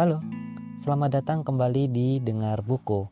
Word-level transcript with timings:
Halo, 0.00 0.16
selamat 0.80 1.20
datang 1.20 1.44
kembali 1.44 1.92
di 1.92 2.24
Dengar 2.24 2.64
Buku. 2.64 3.04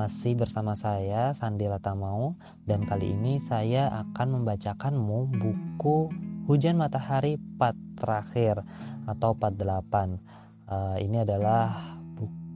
Masih 0.00 0.32
bersama 0.32 0.72
saya 0.72 1.36
Sandi 1.36 1.68
Latamau 1.68 2.32
dan 2.64 2.88
kali 2.88 3.12
ini 3.12 3.36
saya 3.36 3.92
akan 4.00 4.40
membacakanmu 4.40 5.28
buku 5.28 6.08
Hujan 6.48 6.80
Matahari 6.80 7.36
part 7.36 7.76
terakhir 8.00 8.64
atau 9.04 9.36
part 9.36 9.60
8. 9.60 10.72
Uh, 10.72 10.96
ini 11.04 11.20
adalah 11.20 12.00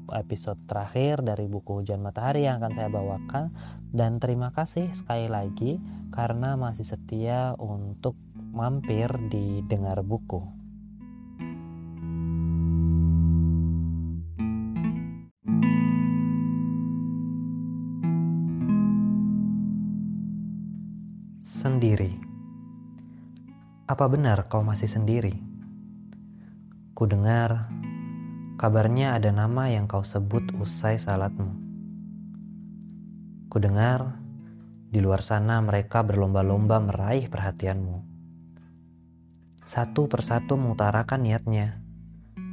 episode 0.09 0.57
terakhir 0.65 1.21
dari 1.21 1.45
buku 1.45 1.85
Hujan 1.85 2.01
Matahari 2.01 2.49
yang 2.49 2.65
akan 2.65 2.81
saya 2.81 2.89
bawakan 2.89 3.53
dan 3.93 4.17
terima 4.17 4.57
kasih 4.57 4.89
sekali 4.97 5.29
lagi 5.29 5.77
karena 6.17 6.57
masih 6.57 6.97
setia 6.97 7.53
untuk 7.61 8.17
mampir 8.57 9.13
di 9.29 9.61
Dengar 9.69 10.01
Buku. 10.01 10.66
Apa 23.97 24.13
benar 24.13 24.45
kau 24.53 24.61
masih 24.61 24.93
sendiri? 24.93 25.33
Ku 26.93 27.09
dengar 27.09 27.73
kabarnya 28.61 29.17
ada 29.17 29.33
nama 29.33 29.73
yang 29.73 29.89
kau 29.89 30.05
sebut 30.05 30.53
usai 30.61 31.01
salatmu. 31.01 31.49
Ku 33.49 33.57
dengar 33.57 34.21
di 34.93 35.01
luar 35.01 35.25
sana 35.25 35.65
mereka 35.65 36.05
berlomba-lomba 36.05 36.77
meraih 36.77 37.25
perhatianmu 37.33 38.05
satu 39.65 40.13
persatu 40.13 40.61
mengutarakan 40.61 41.25
niatnya, 41.25 41.81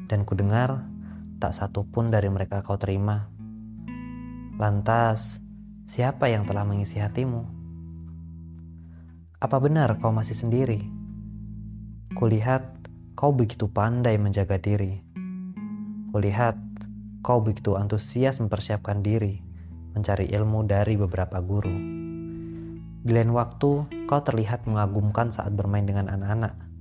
dan 0.08 0.24
kudengar 0.24 0.88
tak 1.44 1.52
satu 1.52 1.84
pun 1.84 2.08
dari 2.08 2.32
mereka 2.32 2.64
kau 2.64 2.80
terima. 2.80 3.28
Lantas, 4.56 5.44
siapa 5.92 6.32
yang 6.32 6.48
telah 6.48 6.64
mengisi 6.64 7.04
hatimu? 7.04 7.44
Apa 9.44 9.60
benar 9.60 10.00
kau 10.00 10.16
masih 10.16 10.40
sendiri? 10.40 10.93
Kulihat 12.14 12.64
kau 13.14 13.34
begitu 13.34 13.70
pandai 13.70 14.18
menjaga 14.18 14.58
diri. 14.62 15.02
Kulihat 16.14 16.58
kau 17.26 17.42
begitu 17.42 17.76
antusias 17.76 18.42
mempersiapkan 18.42 19.02
diri, 19.02 19.42
mencari 19.98 20.30
ilmu 20.30 20.66
dari 20.66 20.98
beberapa 20.98 21.42
guru. 21.42 21.74
Di 23.04 23.12
lain 23.12 23.36
waktu, 23.36 23.72
kau 24.08 24.22
terlihat 24.24 24.70
mengagumkan 24.70 25.34
saat 25.36 25.52
bermain 25.52 25.84
dengan 25.84 26.08
anak-anak 26.08 26.74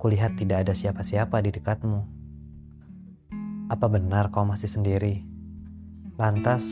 Kulihat 0.00 0.40
tidak 0.40 0.64
ada 0.64 0.72
siapa-siapa 0.72 1.44
di 1.44 1.52
dekatmu. 1.52 2.00
Apa 3.68 3.84
benar 3.84 4.32
kau 4.32 4.48
masih 4.48 4.72
sendiri? 4.72 5.20
Lantas, 6.16 6.64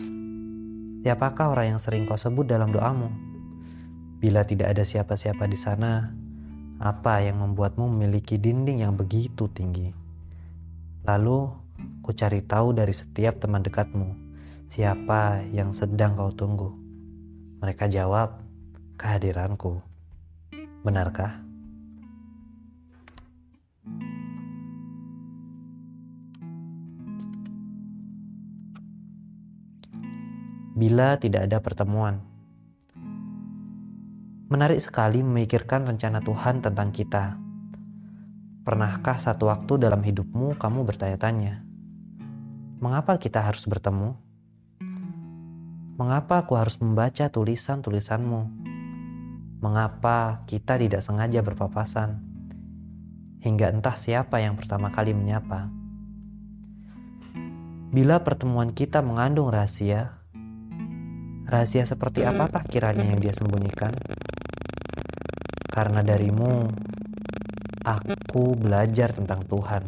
siapakah 1.05 1.53
orang 1.53 1.77
yang 1.77 1.81
sering 1.85 2.09
kau 2.09 2.17
sebut 2.17 2.49
dalam 2.49 2.73
doamu? 2.73 3.13
Bila 4.17 4.49
tidak 4.49 4.73
ada 4.73 4.81
siapa-siapa 4.81 5.45
di 5.45 5.61
sana, 5.61 6.09
apa 6.79 7.23
yang 7.27 7.43
membuatmu 7.43 7.91
memiliki 7.91 8.39
dinding 8.39 8.87
yang 8.87 8.95
begitu 8.95 9.51
tinggi? 9.51 9.91
Lalu, 11.03 11.51
ku 12.03 12.15
cari 12.15 12.43
tahu 12.43 12.75
dari 12.75 12.95
setiap 12.95 13.43
teman 13.43 13.67
dekatmu, 13.67 14.15
siapa 14.71 15.43
yang 15.51 15.75
sedang 15.75 16.15
kau 16.15 16.31
tunggu. 16.31 16.71
Mereka 17.59 17.91
jawab, 17.91 18.39
kehadiranku. 18.95 19.83
Benarkah? 20.87 21.49
bila 30.79 31.19
tidak 31.19 31.51
ada 31.51 31.59
pertemuan. 31.59 32.23
Menarik 34.49 34.81
sekali 34.81 35.21
memikirkan 35.21 35.85
rencana 35.85 36.25
Tuhan 36.25 36.65
tentang 36.65 36.89
kita. 36.89 37.37
Pernahkah 38.65 39.21
satu 39.21 39.53
waktu 39.53 39.77
dalam 39.77 40.01
hidupmu 40.01 40.57
kamu 40.57 40.89
bertanya-tanya, 40.89 41.61
"Mengapa 42.81 43.21
kita 43.21 43.45
harus 43.45 43.69
bertemu? 43.69 44.17
Mengapa 46.01 46.41
aku 46.41 46.57
harus 46.57 46.81
membaca 46.81 47.29
tulisan-tulisanmu? 47.29 48.41
Mengapa 49.61 50.49
kita 50.49 50.81
tidak 50.81 51.05
sengaja 51.05 51.45
berpapasan?" 51.45 52.25
Hingga 53.45 53.77
entah 53.77 54.01
siapa 54.01 54.41
yang 54.41 54.57
pertama 54.57 54.89
kali 54.89 55.13
menyapa. 55.13 55.69
Bila 57.93 58.25
pertemuan 58.25 58.73
kita 58.73 59.05
mengandung 59.05 59.53
rahasia, 59.53 60.19
Rahasia 61.49 61.89
seperti 61.89 62.29
apakah 62.29 62.61
kiranya 62.69 63.09
yang 63.09 63.25
dia 63.25 63.33
sembunyikan? 63.33 63.97
Karena 65.79 66.03
darimu, 66.03 66.67
aku 67.87 68.59
belajar 68.59 69.15
tentang 69.15 69.47
Tuhan. 69.47 69.87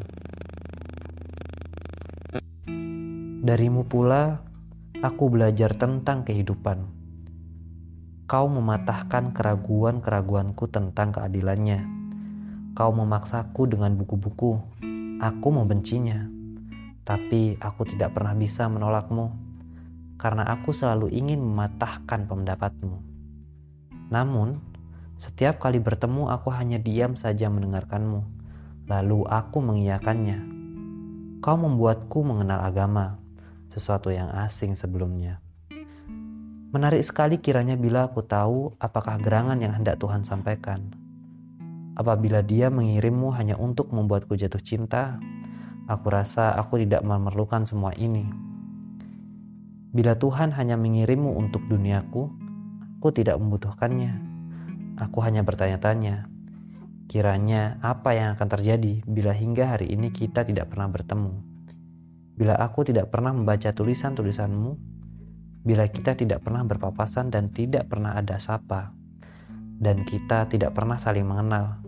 Darimu 3.43 3.91
pula, 3.91 4.39
aku 5.03 5.35
belajar 5.35 5.75
tentang 5.75 6.23
kehidupan. 6.23 6.87
Kau 8.31 8.47
mematahkan 8.47 9.35
keraguan-keraguanku 9.35 10.71
tentang 10.71 11.11
keadilannya. 11.11 11.83
Kau 12.79 12.95
memaksaku 12.95 13.75
dengan 13.75 13.99
buku-buku. 13.99 14.63
Aku 15.19 15.49
membencinya, 15.51 16.23
tapi 17.03 17.59
aku 17.59 17.83
tidak 17.91 18.15
pernah 18.15 18.39
bisa 18.39 18.71
menolakmu 18.71 19.35
karena 20.23 20.55
aku 20.55 20.71
selalu 20.71 21.11
ingin 21.11 21.43
mematahkan 21.43 22.31
pendapatmu. 22.31 22.95
Namun, 24.15 24.70
setiap 25.21 25.61
kali 25.61 25.77
bertemu 25.77 26.33
aku 26.33 26.49
hanya 26.49 26.81
diam 26.81 27.13
saja 27.13 27.53
mendengarkanmu, 27.53 28.25
lalu 28.89 29.29
aku 29.29 29.61
mengiyakannya. 29.61 30.41
Kau 31.45 31.61
membuatku 31.61 32.25
mengenal 32.25 32.65
agama, 32.65 33.21
sesuatu 33.69 34.09
yang 34.09 34.33
asing 34.33 34.73
sebelumnya. 34.73 35.45
Menarik 36.73 37.05
sekali 37.05 37.37
kiranya 37.37 37.77
bila 37.77 38.09
aku 38.09 38.25
tahu 38.25 38.73
apakah 38.81 39.21
gerangan 39.21 39.61
yang 39.61 39.77
hendak 39.77 40.01
Tuhan 40.01 40.25
sampaikan. 40.25 40.89
Apabila 42.01 42.41
dia 42.41 42.73
mengirimmu 42.73 43.29
hanya 43.37 43.61
untuk 43.61 43.93
membuatku 43.93 44.33
jatuh 44.41 44.65
cinta, 44.65 45.21
aku 45.85 46.09
rasa 46.09 46.57
aku 46.57 46.81
tidak 46.81 47.05
memerlukan 47.05 47.69
semua 47.69 47.93
ini 48.01 48.51
Bila 49.91 50.15
Tuhan 50.15 50.55
hanya 50.55 50.79
mengirimmu 50.79 51.35
untuk 51.35 51.67
duniaku, 51.67 52.31
aku 53.03 53.11
tidak 53.11 53.43
membutuhkannya. 53.43 54.30
Aku 55.01 55.25
hanya 55.25 55.41
bertanya-tanya, 55.41 56.29
kiranya 57.09 57.81
apa 57.81 58.13
yang 58.13 58.37
akan 58.37 58.49
terjadi 58.53 59.01
bila 59.09 59.33
hingga 59.33 59.73
hari 59.73 59.89
ini 59.89 60.13
kita 60.13 60.45
tidak 60.45 60.69
pernah 60.69 60.93
bertemu? 60.93 61.41
Bila 62.37 62.61
aku 62.61 62.85
tidak 62.85 63.09
pernah 63.09 63.33
membaca 63.33 63.73
tulisan-tulisanmu, 63.73 64.77
bila 65.65 65.89
kita 65.89 66.21
tidak 66.21 66.45
pernah 66.45 66.69
berpapasan 66.69 67.33
dan 67.33 67.49
tidak 67.49 67.89
pernah 67.89 68.13
ada 68.13 68.37
sapa, 68.37 68.93
dan 69.81 70.05
kita 70.05 70.45
tidak 70.53 70.77
pernah 70.77 71.01
saling 71.01 71.25
mengenal, 71.25 71.81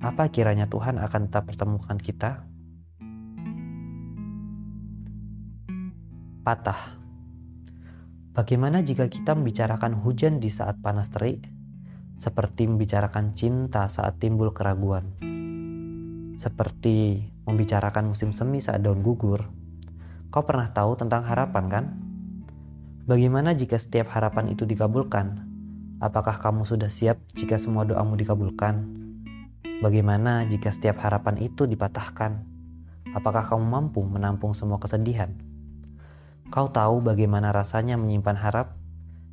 apa 0.00 0.32
kiranya 0.32 0.72
Tuhan 0.72 0.96
akan 0.96 1.28
tetap 1.28 1.52
pertemukan 1.52 2.00
kita? 2.00 2.48
Patah. 6.48 6.96
Bagaimana 8.32 8.80
jika 8.80 9.04
kita 9.04 9.36
membicarakan 9.36 10.00
hujan 10.00 10.40
di 10.40 10.48
saat 10.48 10.80
panas 10.80 11.12
terik, 11.12 11.57
seperti 12.18 12.66
membicarakan 12.66 13.32
cinta 13.38 13.86
saat 13.86 14.18
timbul 14.18 14.50
keraguan, 14.50 15.06
seperti 16.34 17.22
membicarakan 17.46 18.10
musim 18.10 18.34
semi 18.34 18.58
saat 18.58 18.82
daun 18.82 19.06
gugur? 19.06 19.46
Kau 20.28 20.44
pernah 20.44 20.68
tahu 20.74 20.98
tentang 20.98 21.24
harapan, 21.24 21.64
kan? 21.70 21.84
Bagaimana 23.08 23.56
jika 23.56 23.80
setiap 23.80 24.12
harapan 24.12 24.52
itu 24.52 24.68
dikabulkan? 24.68 25.46
Apakah 26.02 26.36
kamu 26.42 26.68
sudah 26.68 26.92
siap 26.92 27.22
jika 27.32 27.56
semua 27.56 27.88
doamu 27.88 28.18
dikabulkan? 28.18 28.84
Bagaimana 29.78 30.44
jika 30.44 30.74
setiap 30.74 31.00
harapan 31.00 31.38
itu 31.38 31.64
dipatahkan? 31.64 32.44
Apakah 33.16 33.48
kamu 33.48 33.64
mampu 33.64 34.04
menampung 34.04 34.52
semua 34.52 34.76
kesedihan? 34.76 35.32
Kau 36.50 36.68
tahu 36.68 37.00
bagaimana 37.00 37.54
rasanya 37.54 37.96
menyimpan 37.96 38.36
harap? 38.36 38.76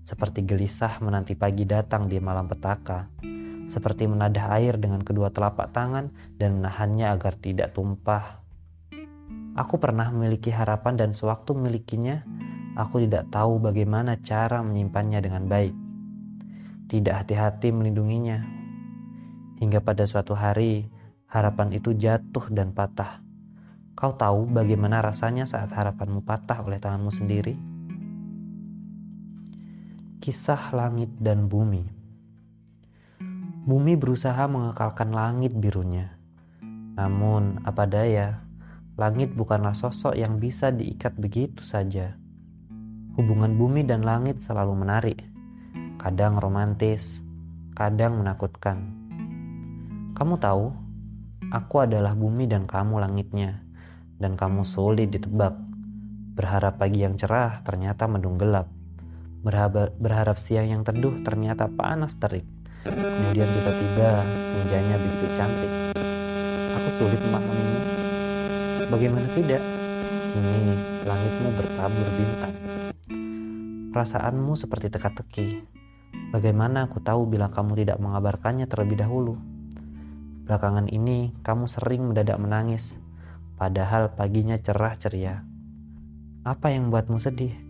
Seperti 0.06 0.46
gelisah 0.46 1.02
menanti 1.02 1.34
pagi 1.34 1.66
datang 1.66 2.06
di 2.06 2.22
malam 2.22 2.46
petaka. 2.46 3.10
Seperti 3.66 4.06
menadah 4.06 4.54
air 4.54 4.78
dengan 4.78 5.02
kedua 5.02 5.34
telapak 5.34 5.74
tangan 5.74 6.14
dan 6.38 6.62
menahannya 6.62 7.10
agar 7.10 7.34
tidak 7.42 7.74
tumpah. 7.74 8.46
Aku 9.58 9.82
pernah 9.82 10.14
memiliki 10.14 10.54
harapan 10.54 10.94
dan 10.94 11.18
sewaktu 11.18 11.58
memilikinya, 11.58 12.22
aku 12.78 13.02
tidak 13.02 13.34
tahu 13.34 13.58
bagaimana 13.58 14.22
cara 14.22 14.62
menyimpannya 14.62 15.26
dengan 15.26 15.50
baik. 15.50 15.74
Tidak 16.86 17.26
hati-hati 17.26 17.74
melindunginya. 17.74 18.46
Hingga 19.58 19.82
pada 19.82 20.06
suatu 20.06 20.38
hari, 20.38 20.86
harapan 21.34 21.74
itu 21.74 21.98
jatuh 21.98 22.46
dan 22.54 22.78
patah. 22.78 23.26
Kau 23.98 24.14
tahu 24.14 24.46
bagaimana 24.54 25.02
rasanya 25.02 25.50
saat 25.50 25.74
harapanmu 25.74 26.22
patah 26.22 26.62
oleh 26.62 26.78
tanganmu 26.78 27.10
sendiri? 27.10 27.75
Kisah 30.26 30.74
langit 30.74 31.14
dan 31.22 31.46
bumi. 31.46 31.86
Bumi 33.62 33.94
berusaha 33.94 34.50
mengekalkan 34.50 35.14
langit 35.14 35.54
birunya. 35.54 36.18
Namun, 36.98 37.62
apa 37.62 37.86
daya, 37.86 38.42
langit 38.98 39.38
bukanlah 39.38 39.78
sosok 39.78 40.18
yang 40.18 40.42
bisa 40.42 40.74
diikat 40.74 41.14
begitu 41.22 41.62
saja. 41.62 42.18
Hubungan 43.14 43.54
bumi 43.54 43.86
dan 43.86 44.02
langit 44.02 44.42
selalu 44.42 44.74
menarik, 44.74 45.22
kadang 46.02 46.42
romantis, 46.42 47.22
kadang 47.78 48.18
menakutkan. 48.18 48.82
Kamu 50.18 50.42
tahu, 50.42 50.74
aku 51.54 51.86
adalah 51.86 52.18
bumi 52.18 52.50
dan 52.50 52.66
kamu 52.66 52.98
langitnya, 52.98 53.62
dan 54.18 54.34
kamu 54.34 54.66
sulit 54.66 55.14
ditebak. 55.14 55.54
Berharap 56.34 56.82
pagi 56.82 57.06
yang 57.06 57.14
cerah 57.14 57.62
ternyata 57.62 58.10
mendung 58.10 58.42
gelap. 58.42 58.75
Berharap, 59.46 60.42
siang 60.42 60.66
yang 60.66 60.82
teduh 60.82 61.22
ternyata 61.22 61.70
panas 61.70 62.18
terik. 62.18 62.50
Kemudian 62.82 63.46
tiba-tiba 63.46 64.26
senjanya 64.58 64.98
begitu 64.98 65.26
cantik. 65.38 65.72
Aku 66.74 66.90
sulit 66.98 67.22
memahamimu. 67.22 67.82
Bagaimana 68.90 69.28
tidak? 69.38 69.62
Kini 70.34 70.74
langitmu 71.06 71.50
bertabur 71.62 72.08
bintang. 72.18 72.54
Perasaanmu 73.94 74.58
seperti 74.58 74.90
teka-teki. 74.90 75.62
Bagaimana 76.34 76.90
aku 76.90 76.98
tahu 77.06 77.30
bila 77.30 77.46
kamu 77.46 77.86
tidak 77.86 78.02
mengabarkannya 78.02 78.66
terlebih 78.66 78.98
dahulu? 78.98 79.38
Belakangan 80.46 80.90
ini 80.90 81.38
kamu 81.46 81.70
sering 81.70 82.10
mendadak 82.10 82.42
menangis, 82.42 82.98
padahal 83.62 84.14
paginya 84.14 84.58
cerah 84.58 84.98
ceria. 84.98 85.46
Apa 86.46 86.70
yang 86.70 86.90
membuatmu 86.90 87.18
sedih? 87.18 87.65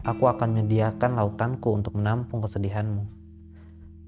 Aku 0.00 0.32
akan 0.32 0.56
menyediakan 0.56 1.20
lautanku 1.20 1.76
untuk 1.76 1.92
menampung 1.92 2.40
kesedihanmu. 2.40 3.04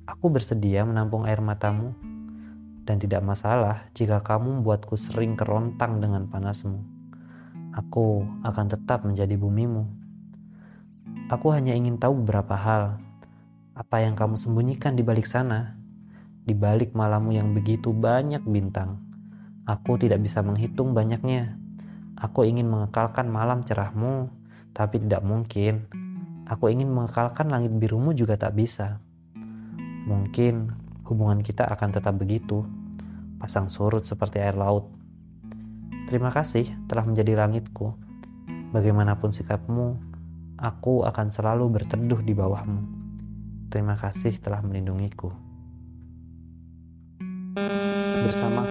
Aku 0.08 0.32
bersedia 0.32 0.88
menampung 0.88 1.28
air 1.28 1.44
matamu, 1.44 1.92
dan 2.88 2.96
tidak 2.96 3.20
masalah 3.20 3.86
jika 3.92 4.24
kamu 4.24 4.60
membuatku 4.60 4.96
sering 4.96 5.36
kerontang 5.36 6.00
dengan 6.00 6.26
panasmu. 6.32 6.80
Aku 7.76 8.24
akan 8.40 8.66
tetap 8.72 9.04
menjadi 9.04 9.36
bumimu. 9.36 9.84
Aku 11.28 11.52
hanya 11.52 11.76
ingin 11.76 12.00
tahu 12.00 12.24
beberapa 12.24 12.56
hal. 12.56 12.96
Apa 13.76 14.00
yang 14.00 14.16
kamu 14.16 14.40
sembunyikan 14.40 14.96
di 14.96 15.04
balik 15.04 15.28
sana? 15.28 15.76
Di 16.42 16.56
balik 16.56 16.96
malammu 16.96 17.36
yang 17.36 17.52
begitu 17.52 17.92
banyak 17.92 18.40
bintang. 18.48 18.96
Aku 19.68 20.00
tidak 20.00 20.24
bisa 20.24 20.40
menghitung 20.40 20.96
banyaknya. 20.96 21.60
Aku 22.16 22.48
ingin 22.48 22.68
mengekalkan 22.68 23.28
malam 23.28 23.60
cerahmu, 23.60 24.41
tapi 24.72 25.00
tidak 25.00 25.22
mungkin. 25.24 25.86
Aku 26.48 26.69
ingin 26.69 26.90
mengekalkan 26.90 27.48
langit 27.48 27.72
birumu 27.72 28.12
juga 28.12 28.36
tak 28.36 28.56
bisa. 28.58 29.00
Mungkin 30.04 30.74
hubungan 31.06 31.40
kita 31.40 31.64
akan 31.70 31.88
tetap 31.94 32.19
begitu, 32.19 32.66
pasang 33.38 33.70
surut 33.70 34.04
seperti 34.04 34.42
air 34.42 34.58
laut. 34.58 34.90
Terima 36.10 36.28
kasih 36.28 36.69
telah 36.90 37.06
menjadi 37.06 37.38
langitku. 37.38 37.94
Bagaimanapun 38.72 39.30
sikapmu, 39.32 39.96
aku 40.58 41.04
akan 41.04 41.28
selalu 41.30 41.68
berteduh 41.80 42.20
di 42.25 42.32
bawahmu. 42.32 42.82
Terima 43.72 43.96
kasih 43.96 44.36
telah 44.40 44.60
melindungiku. 44.60 45.32
Bersama 48.22 48.62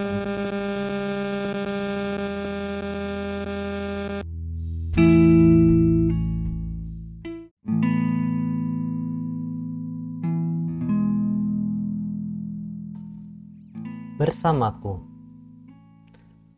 bersamaku. 14.42 14.98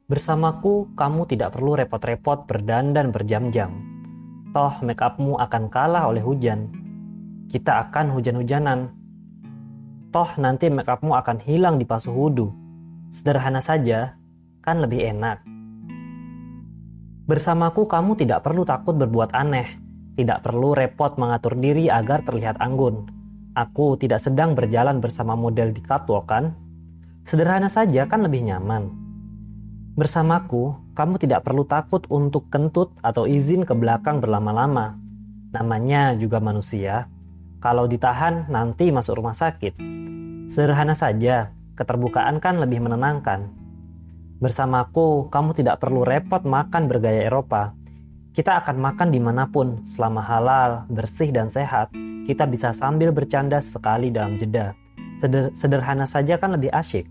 Bersamaku, 0.07 0.95
kamu 0.95 1.27
tidak 1.27 1.59
perlu 1.59 1.75
repot-repot 1.75 2.47
berdandan 2.47 3.11
berjam-jam. 3.11 3.75
Toh 4.55 4.79
make 4.87 5.03
upmu 5.03 5.35
akan 5.35 5.67
kalah 5.67 6.07
oleh 6.07 6.23
hujan. 6.23 6.71
Kita 7.51 7.83
akan 7.83 8.15
hujan-hujanan. 8.15 8.87
Toh 10.15 10.31
nanti 10.39 10.71
make 10.71 10.87
upmu 10.87 11.11
akan 11.11 11.43
hilang 11.43 11.75
di 11.75 11.83
pasu 11.83 12.15
wudhu. 12.15 12.55
Sederhana 13.11 13.59
saja, 13.59 14.15
kan 14.63 14.79
lebih 14.79 15.03
enak. 15.03 15.43
Bersamaku 17.27 17.83
kamu 17.91 18.15
tidak 18.15 18.47
perlu 18.47 18.63
takut 18.63 18.95
berbuat 18.95 19.35
aneh. 19.35 19.67
Tidak 20.15 20.39
perlu 20.39 20.71
repot 20.71 21.19
mengatur 21.19 21.59
diri 21.59 21.91
agar 21.91 22.23
terlihat 22.23 22.63
anggun. 22.63 23.11
Aku 23.59 23.99
tidak 23.99 24.23
sedang 24.23 24.55
berjalan 24.55 25.03
bersama 25.03 25.35
model 25.35 25.75
di 25.75 25.83
catwalk 25.83 26.31
kan? 26.31 26.62
Sederhana 27.23 27.71
saja 27.71 28.03
kan 28.03 28.19
lebih 28.19 28.43
nyaman. 28.43 28.91
Bersamaku, 29.95 30.91
kamu 30.91 31.15
tidak 31.23 31.47
perlu 31.47 31.63
takut 31.63 32.03
untuk 32.11 32.51
kentut 32.51 32.91
atau 32.99 33.23
izin 33.23 33.63
ke 33.63 33.71
belakang 33.71 34.19
berlama-lama. 34.19 34.99
Namanya 35.55 36.19
juga 36.19 36.43
manusia. 36.43 37.07
Kalau 37.63 37.87
ditahan, 37.87 38.51
nanti 38.51 38.91
masuk 38.91 39.23
rumah 39.23 39.31
sakit. 39.37 39.79
Sederhana 40.51 40.91
saja, 40.91 41.55
keterbukaan 41.79 42.43
kan 42.43 42.59
lebih 42.59 42.83
menenangkan. 42.83 43.47
Bersamaku, 44.43 45.31
kamu 45.31 45.55
tidak 45.55 45.79
perlu 45.79 46.03
repot 46.03 46.43
makan 46.43 46.91
bergaya 46.91 47.23
Eropa. 47.23 47.71
Kita 48.35 48.59
akan 48.59 48.81
makan 48.81 49.13
di 49.13 49.23
mana 49.23 49.47
pun, 49.47 49.87
selama 49.87 50.19
halal, 50.25 50.89
bersih, 50.91 51.31
dan 51.31 51.47
sehat. 51.47 51.93
Kita 52.27 52.43
bisa 52.49 52.75
sambil 52.75 53.15
bercanda 53.15 53.63
sekali 53.63 54.11
dalam 54.11 54.35
jeda. 54.35 54.82
Seder 55.23 55.55
sederhana 55.55 56.03
saja 56.03 56.35
kan 56.35 56.51
lebih 56.51 56.67
asyik. 56.67 57.07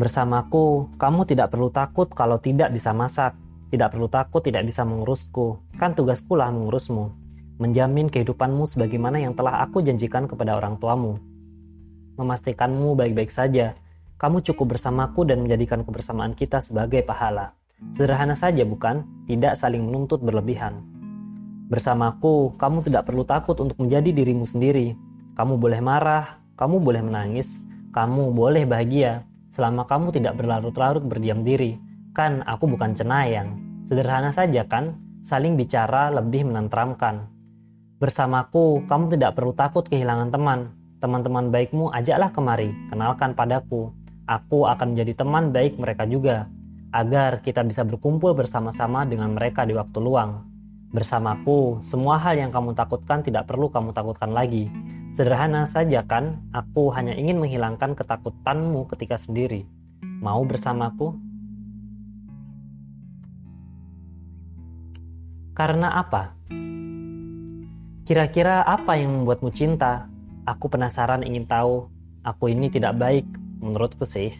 Bersamaku, 0.00 0.88
kamu 0.96 1.28
tidak 1.28 1.52
perlu 1.52 1.68
takut 1.68 2.08
kalau 2.08 2.40
tidak 2.40 2.72
bisa 2.72 2.96
masak. 2.96 3.36
Tidak 3.68 3.92
perlu 3.92 4.08
takut 4.08 4.40
tidak 4.40 4.64
bisa 4.64 4.88
mengurusku. 4.88 5.60
Kan 5.76 5.92
tugasku 5.92 6.32
lah 6.32 6.48
mengurusmu. 6.48 7.12
Menjamin 7.60 8.08
kehidupanmu 8.08 8.64
sebagaimana 8.64 9.20
yang 9.20 9.36
telah 9.36 9.60
aku 9.68 9.84
janjikan 9.84 10.24
kepada 10.24 10.56
orang 10.56 10.80
tuamu. 10.80 11.20
Memastikanmu 12.16 12.96
baik-baik 12.96 13.28
saja. 13.28 13.76
Kamu 14.16 14.40
cukup 14.40 14.72
bersamaku 14.72 15.28
dan 15.28 15.44
menjadikan 15.44 15.84
kebersamaan 15.84 16.32
kita 16.32 16.64
sebagai 16.64 17.04
pahala. 17.04 17.52
Sederhana 17.92 18.32
saja 18.32 18.64
bukan? 18.64 19.04
Tidak 19.28 19.60
saling 19.60 19.84
menuntut 19.84 20.24
berlebihan. 20.24 20.80
Bersamaku, 21.68 22.56
kamu 22.56 22.80
tidak 22.80 23.04
perlu 23.04 23.28
takut 23.28 23.60
untuk 23.60 23.76
menjadi 23.76 24.08
dirimu 24.08 24.48
sendiri. 24.48 24.96
Kamu 25.36 25.60
boleh 25.60 25.84
marah, 25.84 26.47
kamu 26.58 26.82
boleh 26.82 27.06
menangis, 27.06 27.62
kamu 27.94 28.34
boleh 28.34 28.66
bahagia, 28.66 29.22
selama 29.46 29.86
kamu 29.86 30.10
tidak 30.10 30.34
berlarut-larut 30.34 31.06
berdiam 31.06 31.46
diri. 31.46 31.78
Kan 32.10 32.42
aku 32.42 32.66
bukan 32.66 32.98
cenayang. 32.98 33.54
Sederhana 33.86 34.34
saja 34.34 34.66
kan, 34.66 34.98
saling 35.22 35.54
bicara 35.54 36.10
lebih 36.10 36.50
menenteramkan. 36.50 37.30
Bersamaku, 38.02 38.82
kamu 38.90 39.14
tidak 39.14 39.38
perlu 39.38 39.54
takut 39.54 39.86
kehilangan 39.86 40.34
teman. 40.34 40.74
Teman-teman 40.98 41.54
baikmu 41.54 41.94
ajaklah 41.94 42.34
kemari, 42.34 42.74
kenalkan 42.90 43.38
padaku. 43.38 43.94
Aku 44.26 44.66
akan 44.66 44.98
menjadi 44.98 45.22
teman 45.22 45.54
baik 45.54 45.78
mereka 45.78 46.10
juga, 46.10 46.50
agar 46.90 47.38
kita 47.38 47.62
bisa 47.62 47.86
berkumpul 47.86 48.34
bersama-sama 48.34 49.06
dengan 49.06 49.32
mereka 49.38 49.62
di 49.62 49.78
waktu 49.78 49.98
luang. 50.02 50.42
Bersamaku, 50.88 51.84
semua 51.84 52.16
hal 52.16 52.40
yang 52.40 52.48
kamu 52.48 52.72
takutkan 52.72 53.20
tidak 53.20 53.44
perlu 53.44 53.68
kamu 53.68 53.92
takutkan 53.92 54.32
lagi. 54.32 54.72
Sederhana 55.12 55.68
saja 55.68 56.00
kan, 56.00 56.40
aku 56.48 56.88
hanya 56.96 57.12
ingin 57.12 57.36
menghilangkan 57.36 57.92
ketakutanmu 57.92 58.88
ketika 58.96 59.20
sendiri. 59.20 59.68
Mau 60.00 60.40
bersamaku? 60.48 61.12
Karena 65.52 66.00
apa? 66.00 66.32
Kira-kira 68.08 68.64
apa 68.64 68.96
yang 68.96 69.12
membuatmu 69.12 69.52
cinta? 69.52 70.08
Aku 70.48 70.72
penasaran 70.72 71.20
ingin 71.20 71.44
tahu. 71.44 71.84
Aku 72.24 72.48
ini 72.48 72.72
tidak 72.72 72.96
baik, 72.96 73.28
menurutku 73.60 74.08
sih. 74.08 74.32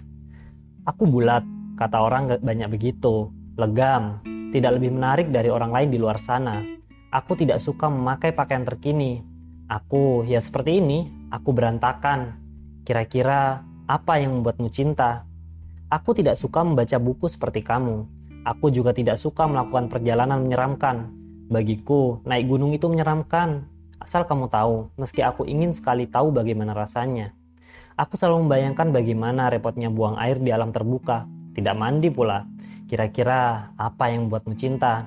Aku 0.88 1.05
bulat, 1.05 1.45
kata 1.76 2.00
orang 2.00 2.40
banyak 2.40 2.73
begitu. 2.73 3.28
Legam, 3.61 4.25
tidak 4.49 4.81
lebih 4.81 4.97
menarik 4.97 5.28
dari 5.28 5.52
orang 5.52 5.73
lain 5.73 5.88
di 5.93 5.99
luar 6.00 6.17
sana. 6.17 6.64
Aku 7.12 7.37
tidak 7.37 7.61
suka 7.61 7.88
memakai 7.88 8.33
pakaian 8.33 8.64
terkini. 8.64 9.21
Aku 9.69 10.25
ya 10.25 10.40
seperti 10.40 10.81
ini, 10.81 11.28
aku 11.28 11.52
berantakan. 11.52 12.40
Kira-kira 12.85 13.61
apa 13.85 14.17
yang 14.17 14.40
membuatmu 14.40 14.73
cinta? 14.73 15.28
Aku 15.88 16.17
tidak 16.17 16.37
suka 16.37 16.64
membaca 16.64 16.97
buku 16.97 17.28
seperti 17.28 17.64
kamu. 17.64 18.09
Aku 18.45 18.73
juga 18.73 18.97
tidak 18.97 19.21
suka 19.21 19.45
melakukan 19.45 19.93
perjalanan 19.93 20.45
menyeramkan. 20.45 21.12
Bagiku, 21.49 22.21
naik 22.25 22.49
gunung 22.49 22.73
itu 22.73 22.88
menyeramkan. 22.88 23.69
Asal 24.00 24.25
kamu 24.25 24.49
tahu, 24.49 24.88
meski 24.97 25.21
aku 25.25 25.45
ingin 25.45 25.73
sekali 25.76 26.09
tahu 26.09 26.33
bagaimana 26.33 26.73
rasanya. 26.73 27.37
Aku 27.99 28.14
selalu 28.17 28.49
membayangkan 28.49 28.95
bagaimana 28.95 29.52
repotnya 29.52 29.90
buang 29.93 30.17
air 30.17 30.40
di 30.40 30.52
alam 30.55 30.73
terbuka. 30.73 31.28
Tidak 31.59 31.75
mandi 31.75 32.09
pula. 32.09 32.47
Kira-kira 32.87 33.75
apa 33.75 34.09
yang 34.09 34.31
membuatmu 34.31 34.55
cinta? 34.55 35.05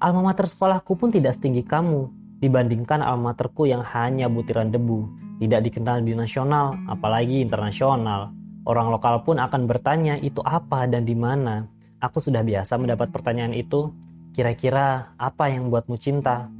Alma 0.00 0.32
mater 0.32 0.48
sekolahku 0.48 0.96
pun 0.96 1.12
tidak 1.12 1.36
setinggi 1.36 1.62
kamu 1.64 2.08
dibandingkan 2.40 3.00
alma 3.00 3.32
materku 3.32 3.64
yang 3.64 3.80
hanya 3.80 4.28
butiran 4.28 4.68
debu, 4.68 5.08
tidak 5.40 5.68
dikenal 5.68 6.04
di 6.04 6.12
nasional, 6.12 6.76
apalagi 6.88 7.40
internasional. 7.40 8.32
Orang 8.66 8.90
lokal 8.90 9.22
pun 9.22 9.38
akan 9.38 9.70
bertanya 9.70 10.18
itu 10.18 10.42
apa 10.42 10.90
dan 10.90 11.06
di 11.06 11.14
mana. 11.14 11.64
Aku 12.02 12.18
sudah 12.18 12.42
biasa 12.42 12.76
mendapat 12.76 13.08
pertanyaan 13.14 13.54
itu. 13.54 13.94
Kira-kira 14.36 15.16
apa 15.16 15.48
yang 15.48 15.70
membuatmu 15.70 15.96
cinta? 15.96 16.50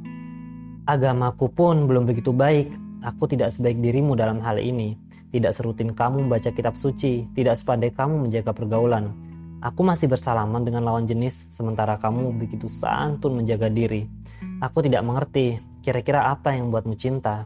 Agamaku 0.86 1.50
pun 1.50 1.84
belum 1.84 2.08
begitu 2.08 2.30
baik. 2.30 2.72
Aku 3.04 3.28
tidak 3.28 3.52
sebaik 3.52 3.82
dirimu 3.82 4.16
dalam 4.16 4.40
hal 4.40 4.62
ini. 4.62 4.96
Tidak 5.34 5.52
serutin 5.52 5.92
kamu 5.92 6.26
membaca 6.26 6.50
kitab 6.54 6.78
suci, 6.78 7.26
tidak 7.34 7.58
sepandai 7.58 7.90
kamu 7.90 8.28
menjaga 8.28 8.54
pergaulan. 8.54 9.10
Aku 9.58 9.82
masih 9.82 10.06
bersalaman 10.06 10.62
dengan 10.62 10.86
lawan 10.86 11.08
jenis, 11.08 11.48
sementara 11.50 11.98
kamu 11.98 12.38
begitu 12.38 12.70
santun 12.70 13.42
menjaga 13.42 13.66
diri. 13.66 14.06
Aku 14.62 14.84
tidak 14.84 15.02
mengerti, 15.02 15.58
kira-kira 15.82 16.30
apa 16.30 16.54
yang 16.54 16.70
membuatmu 16.70 16.94
cinta? 16.94 17.42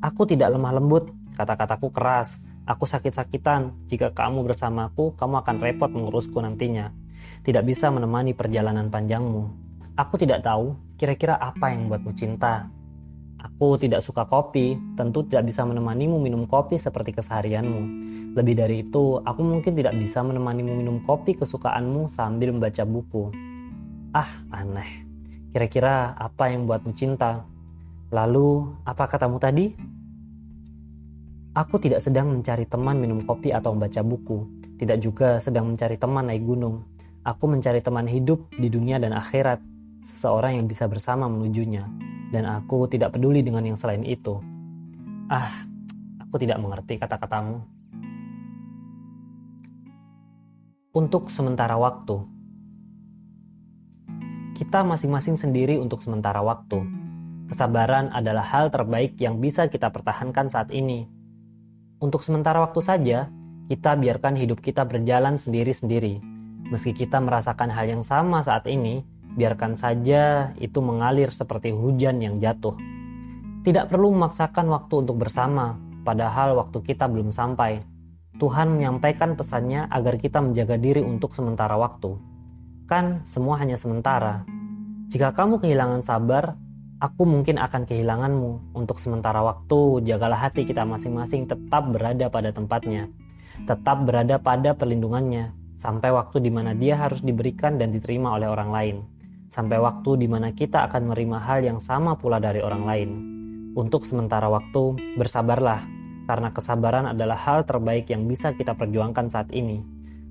Aku 0.00 0.24
tidak 0.24 0.56
lemah 0.56 0.80
lembut, 0.80 1.12
kata-kataku 1.36 1.92
keras. 1.92 2.40
Aku 2.64 2.88
sakit-sakitan, 2.88 3.76
jika 3.84 4.14
kamu 4.16 4.46
bersamaku, 4.48 5.12
kamu 5.18 5.44
akan 5.44 5.56
repot 5.60 5.90
mengurusku 5.92 6.40
nantinya. 6.40 6.94
Tidak 7.44 7.60
bisa 7.66 7.92
menemani 7.92 8.32
perjalanan 8.32 8.88
panjangmu. 8.88 9.50
Aku 10.00 10.16
tidak 10.16 10.40
tahu, 10.46 10.72
kira-kira 10.96 11.36
apa 11.36 11.68
yang 11.68 11.84
membuatmu 11.84 12.16
cinta? 12.16 12.72
Aku 13.40 13.80
tidak 13.80 14.04
suka 14.04 14.28
kopi, 14.28 14.76
tentu 15.00 15.24
tidak 15.24 15.48
bisa 15.48 15.64
menemanimu 15.64 16.20
minum 16.20 16.44
kopi 16.44 16.76
seperti 16.76 17.16
keseharianmu. 17.16 17.80
Lebih 18.36 18.54
dari 18.54 18.84
itu, 18.84 19.16
aku 19.16 19.40
mungkin 19.40 19.72
tidak 19.72 19.96
bisa 19.96 20.20
menemanimu 20.20 20.76
minum 20.76 21.00
kopi 21.00 21.32
kesukaanmu 21.40 22.04
sambil 22.12 22.52
membaca 22.52 22.84
buku. 22.84 23.32
Ah, 24.12 24.28
aneh. 24.52 25.08
Kira-kira 25.56 26.12
apa 26.20 26.52
yang 26.52 26.68
buatmu 26.68 26.92
cinta? 26.92 27.48
Lalu, 28.12 28.76
apa 28.84 29.08
katamu 29.08 29.40
tadi? 29.40 29.72
Aku 31.56 31.80
tidak 31.80 32.04
sedang 32.04 32.28
mencari 32.28 32.68
teman 32.68 33.00
minum 33.00 33.24
kopi 33.24 33.56
atau 33.56 33.72
membaca 33.72 34.04
buku. 34.04 34.44
Tidak 34.76 35.00
juga 35.00 35.40
sedang 35.40 35.72
mencari 35.72 35.96
teman 35.96 36.28
naik 36.28 36.44
gunung. 36.44 36.84
Aku 37.24 37.48
mencari 37.48 37.80
teman 37.80 38.04
hidup 38.04 38.52
di 38.52 38.68
dunia 38.68 39.00
dan 39.00 39.16
akhirat. 39.16 39.58
Seseorang 40.00 40.56
yang 40.56 40.66
bisa 40.66 40.88
bersama 40.88 41.28
menujunya 41.28 41.84
dan 42.32 42.48
aku 42.48 42.88
tidak 42.88 43.12
peduli 43.12 43.44
dengan 43.44 43.66
yang 43.66 43.76
selain 43.76 44.06
itu. 44.06 44.40
Ah, 45.28 45.68
aku 46.22 46.40
tidak 46.40 46.56
mengerti 46.62 46.96
kata-katamu. 46.96 47.60
Untuk 50.90 51.30
sementara 51.30 51.78
waktu, 51.78 52.26
kita 54.58 54.82
masing-masing 54.82 55.38
sendiri 55.38 55.78
untuk 55.78 56.02
sementara 56.02 56.42
waktu. 56.42 56.82
Kesabaran 57.46 58.10
adalah 58.10 58.46
hal 58.46 58.70
terbaik 58.70 59.18
yang 59.18 59.38
bisa 59.38 59.66
kita 59.66 59.90
pertahankan 59.90 60.50
saat 60.50 60.70
ini. 60.74 61.06
Untuk 61.98 62.22
sementara 62.22 62.62
waktu 62.62 62.80
saja, 62.82 63.18
kita 63.70 63.94
biarkan 63.94 64.34
hidup 64.34 64.58
kita 64.58 64.82
berjalan 64.82 65.38
sendiri-sendiri. 65.38 66.18
Meski 66.70 66.90
kita 66.90 67.22
merasakan 67.22 67.70
hal 67.70 67.86
yang 67.86 68.02
sama 68.02 68.42
saat 68.42 68.66
ini, 68.66 69.02
biarkan 69.34 69.78
saja 69.78 70.54
itu 70.58 70.78
mengalir 70.82 71.30
seperti 71.30 71.70
hujan 71.70 72.18
yang 72.18 72.38
jatuh. 72.38 72.74
Tidak 73.60 73.92
perlu 73.92 74.16
memaksakan 74.16 74.72
waktu 74.72 75.04
untuk 75.04 75.20
bersama, 75.20 75.76
padahal 76.02 76.56
waktu 76.56 76.80
kita 76.80 77.06
belum 77.06 77.30
sampai. 77.30 77.84
Tuhan 78.40 78.72
menyampaikan 78.72 79.36
pesannya 79.36 79.84
agar 79.92 80.16
kita 80.16 80.40
menjaga 80.40 80.80
diri 80.80 81.04
untuk 81.04 81.36
sementara 81.36 81.76
waktu. 81.76 82.16
Kan 82.88 83.20
semua 83.28 83.60
hanya 83.60 83.76
sementara. 83.76 84.48
Jika 85.12 85.36
kamu 85.36 85.60
kehilangan 85.60 86.00
sabar, 86.00 86.56
aku 87.04 87.28
mungkin 87.28 87.60
akan 87.60 87.84
kehilanganmu. 87.84 88.72
Untuk 88.72 88.96
sementara 88.96 89.44
waktu, 89.44 90.08
jagalah 90.08 90.40
hati 90.40 90.64
kita 90.64 90.88
masing-masing 90.88 91.44
tetap 91.44 91.84
berada 91.92 92.32
pada 92.32 92.48
tempatnya. 92.48 93.12
Tetap 93.68 94.08
berada 94.08 94.40
pada 94.40 94.72
perlindungannya, 94.72 95.52
sampai 95.76 96.08
waktu 96.08 96.40
di 96.40 96.48
mana 96.48 96.72
dia 96.72 96.96
harus 96.96 97.20
diberikan 97.20 97.76
dan 97.76 97.92
diterima 97.92 98.40
oleh 98.40 98.48
orang 98.48 98.72
lain 98.72 99.19
sampai 99.50 99.82
waktu 99.82 100.22
di 100.22 100.30
mana 100.30 100.54
kita 100.54 100.86
akan 100.86 101.10
menerima 101.10 101.38
hal 101.42 101.66
yang 101.66 101.82
sama 101.82 102.14
pula 102.14 102.38
dari 102.38 102.62
orang 102.62 102.86
lain. 102.86 103.10
Untuk 103.74 104.06
sementara 104.06 104.46
waktu, 104.46 105.18
bersabarlah, 105.18 105.82
karena 106.30 106.54
kesabaran 106.54 107.10
adalah 107.10 107.34
hal 107.34 107.66
terbaik 107.66 108.06
yang 108.14 108.30
bisa 108.30 108.54
kita 108.54 108.78
perjuangkan 108.78 109.26
saat 109.26 109.50
ini. 109.50 109.82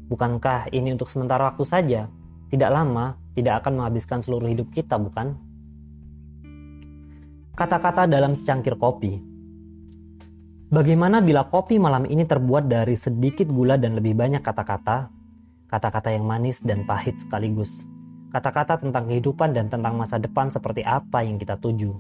Bukankah 0.08 0.72
ini 0.72 0.96
untuk 0.96 1.12
sementara 1.12 1.52
waktu 1.52 1.68
saja? 1.68 2.02
Tidak 2.50 2.72
lama, 2.72 3.20
tidak 3.36 3.62
akan 3.62 3.84
menghabiskan 3.84 4.24
seluruh 4.24 4.48
hidup 4.48 4.72
kita, 4.72 4.96
bukan? 4.96 5.36
Kata-kata 7.60 8.08
dalam 8.08 8.32
secangkir 8.32 8.80
kopi. 8.80 9.20
Bagaimana 10.72 11.20
bila 11.20 11.44
kopi 11.44 11.76
malam 11.76 12.08
ini 12.08 12.24
terbuat 12.24 12.72
dari 12.72 12.96
sedikit 12.96 13.52
gula 13.52 13.76
dan 13.76 14.00
lebih 14.00 14.16
banyak 14.16 14.40
kata-kata? 14.40 15.12
Kata-kata 15.68 16.10
yang 16.16 16.26
manis 16.26 16.64
dan 16.64 16.88
pahit 16.88 17.20
sekaligus 17.20 17.89
kata-kata 18.30 18.78
tentang 18.82 19.10
kehidupan 19.10 19.54
dan 19.58 19.68
tentang 19.68 19.98
masa 19.98 20.22
depan 20.22 20.54
seperti 20.54 20.86
apa 20.86 21.26
yang 21.26 21.42
kita 21.42 21.58
tuju. 21.58 21.94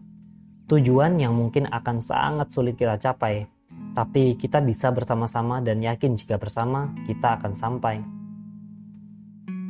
Tujuan 0.70 1.18
yang 1.18 1.34
mungkin 1.34 1.66
akan 1.66 1.98
sangat 1.98 2.54
sulit 2.54 2.78
kita 2.78 3.02
capai, 3.02 3.50
tapi 3.98 4.38
kita 4.38 4.62
bisa 4.62 4.94
bersama-sama 4.94 5.58
dan 5.66 5.82
yakin 5.82 6.14
jika 6.14 6.38
bersama 6.38 6.94
kita 7.10 7.42
akan 7.42 7.54
sampai. 7.58 7.96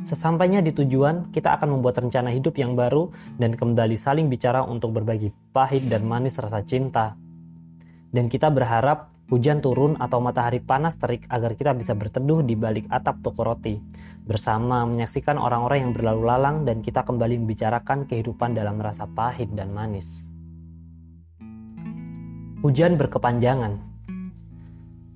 Sesampainya 0.04 0.64
di 0.64 0.72
tujuan, 0.72 1.28
kita 1.28 1.56
akan 1.60 1.76
membuat 1.76 2.00
rencana 2.00 2.32
hidup 2.32 2.56
yang 2.56 2.72
baru 2.72 3.12
dan 3.36 3.52
kembali 3.52 4.00
saling 4.00 4.32
bicara 4.32 4.64
untuk 4.64 4.96
berbagi 4.96 5.32
pahit 5.52 5.88
dan 5.88 6.08
manis 6.08 6.40
rasa 6.40 6.64
cinta. 6.64 7.16
Dan 8.10 8.26
kita 8.28 8.48
berharap 8.48 9.12
hujan 9.30 9.62
turun 9.62 9.94
atau 10.02 10.18
matahari 10.18 10.58
panas 10.58 10.98
terik 10.98 11.22
agar 11.30 11.54
kita 11.54 11.70
bisa 11.72 11.94
berteduh 11.94 12.42
di 12.42 12.58
balik 12.58 12.90
atap 12.90 13.22
toko 13.22 13.46
roti, 13.46 13.78
bersama 14.26 14.82
menyaksikan 14.84 15.38
orang-orang 15.38 15.86
yang 15.86 15.92
berlalu 15.94 16.22
lalang 16.26 16.56
dan 16.66 16.82
kita 16.82 17.06
kembali 17.06 17.38
membicarakan 17.38 18.10
kehidupan 18.10 18.58
dalam 18.58 18.82
rasa 18.82 19.06
pahit 19.06 19.54
dan 19.54 19.70
manis. 19.70 20.26
Hujan 22.60 22.98
berkepanjangan. 22.98 23.78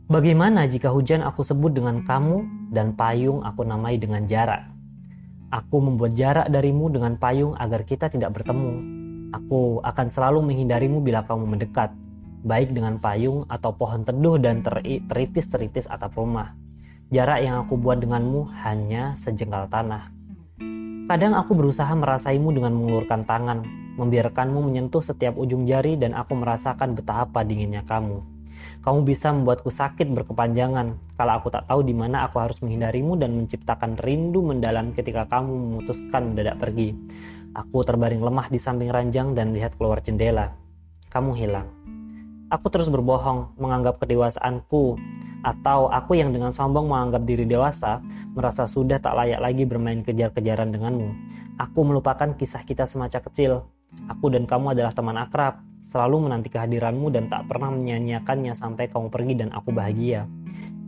Bagaimana 0.08 0.64
jika 0.70 0.94
hujan 0.94 1.20
aku 1.26 1.42
sebut 1.42 1.74
dengan 1.74 2.06
kamu 2.06 2.70
dan 2.70 2.94
payung 2.94 3.42
aku 3.42 3.66
namai 3.66 3.98
dengan 3.98 4.24
jarak? 4.30 4.62
Aku 5.50 5.82
membuat 5.82 6.14
jarak 6.14 6.46
darimu 6.48 6.88
dengan 6.88 7.18
payung 7.18 7.52
agar 7.58 7.82
kita 7.82 8.08
tidak 8.08 8.32
bertemu. 8.32 8.72
Aku 9.34 9.82
akan 9.82 10.06
selalu 10.06 10.40
menghindarimu 10.46 11.02
bila 11.02 11.26
kamu 11.26 11.44
mendekat 11.58 11.90
baik 12.44 12.76
dengan 12.76 13.00
payung 13.00 13.48
atau 13.48 13.72
pohon 13.72 14.04
teduh 14.04 14.36
dan 14.36 14.60
teritis-teritis 14.60 15.88
atap 15.88 16.14
rumah. 16.20 16.52
Jarak 17.08 17.40
yang 17.40 17.64
aku 17.64 17.80
buat 17.80 18.04
denganmu 18.04 18.52
hanya 18.62 19.16
sejengkal 19.16 19.64
tanah. 19.72 20.12
Kadang 21.04 21.36
aku 21.36 21.56
berusaha 21.56 21.90
merasaimu 21.92 22.52
dengan 22.52 22.76
mengulurkan 22.76 23.24
tangan, 23.24 23.64
membiarkanmu 23.96 24.60
menyentuh 24.60 25.04
setiap 25.04 25.36
ujung 25.36 25.64
jari 25.64 25.96
dan 25.96 26.12
aku 26.12 26.36
merasakan 26.36 26.96
betapa 26.96 27.44
dinginnya 27.44 27.84
kamu. 27.84 28.24
Kamu 28.80 29.00
bisa 29.04 29.32
membuatku 29.32 29.68
sakit 29.72 30.12
berkepanjangan 30.12 31.16
kalau 31.16 31.32
aku 31.40 31.48
tak 31.48 31.64
tahu 31.68 31.84
di 31.84 31.96
mana 31.96 32.24
aku 32.28 32.40
harus 32.40 32.60
menghindarimu 32.60 33.16
dan 33.16 33.36
menciptakan 33.36 33.96
rindu 34.00 34.44
mendalam 34.44 34.92
ketika 34.92 35.24
kamu 35.28 35.52
memutuskan 35.52 36.32
mendadak 36.32 36.56
pergi. 36.60 36.92
Aku 37.54 37.86
terbaring 37.86 38.20
lemah 38.20 38.50
di 38.50 38.58
samping 38.60 38.90
ranjang 38.90 39.32
dan 39.32 39.52
melihat 39.52 39.76
keluar 39.76 40.02
jendela. 40.02 40.56
Kamu 41.12 41.32
hilang. 41.38 41.93
Aku 42.54 42.70
terus 42.70 42.86
berbohong, 42.86 43.58
menganggap 43.58 43.98
kedewasaanku, 43.98 44.94
atau 45.42 45.90
aku 45.90 46.14
yang 46.14 46.30
dengan 46.30 46.54
sombong 46.54 46.86
menganggap 46.86 47.26
diri 47.26 47.50
dewasa, 47.50 47.98
merasa 48.30 48.70
sudah 48.70 49.02
tak 49.02 49.18
layak 49.18 49.42
lagi 49.42 49.66
bermain 49.66 50.06
kejar-kejaran 50.06 50.70
denganmu. 50.70 51.10
Aku 51.58 51.82
melupakan 51.82 52.30
kisah 52.38 52.62
kita 52.62 52.86
semacam 52.86 53.20
kecil. 53.26 53.52
Aku 54.06 54.30
dan 54.30 54.46
kamu 54.46 54.78
adalah 54.78 54.94
teman 54.94 55.18
akrab, 55.18 55.66
selalu 55.82 56.30
menanti 56.30 56.46
kehadiranmu 56.46 57.10
dan 57.10 57.26
tak 57.26 57.50
pernah 57.50 57.74
menyanyiakannya 57.74 58.54
sampai 58.54 58.86
kamu 58.86 59.10
pergi 59.10 59.34
dan 59.34 59.50
aku 59.50 59.74
bahagia. 59.74 60.30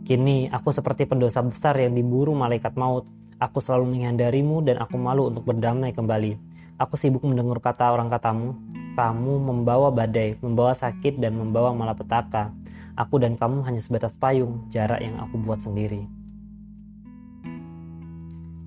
Kini 0.07 0.47
aku 0.47 0.71
seperti 0.71 1.03
pendosa 1.03 1.43
besar 1.43 1.75
yang 1.83 1.91
diburu 1.91 2.31
malaikat 2.31 2.79
maut. 2.79 3.03
Aku 3.43 3.59
selalu 3.59 3.91
menghindarimu 3.91 4.63
dan 4.63 4.79
aku 4.79 4.95
malu 4.95 5.27
untuk 5.27 5.43
berdamai 5.43 5.91
kembali. 5.91 6.46
Aku 6.77 6.93
sibuk 6.93 7.25
mendengar 7.25 7.57
kata 7.57 7.89
orang 7.89 8.05
katamu, 8.05 8.53
kamu 8.93 9.33
membawa 9.41 9.89
badai, 9.89 10.37
membawa 10.45 10.77
sakit, 10.77 11.17
dan 11.17 11.33
membawa 11.33 11.73
malapetaka. 11.73 12.53
Aku 12.93 13.17
dan 13.17 13.33
kamu 13.33 13.65
hanya 13.65 13.81
sebatas 13.81 14.13
payung, 14.13 14.69
jarak 14.69 15.01
yang 15.01 15.17
aku 15.17 15.41
buat 15.41 15.57
sendiri. 15.57 16.05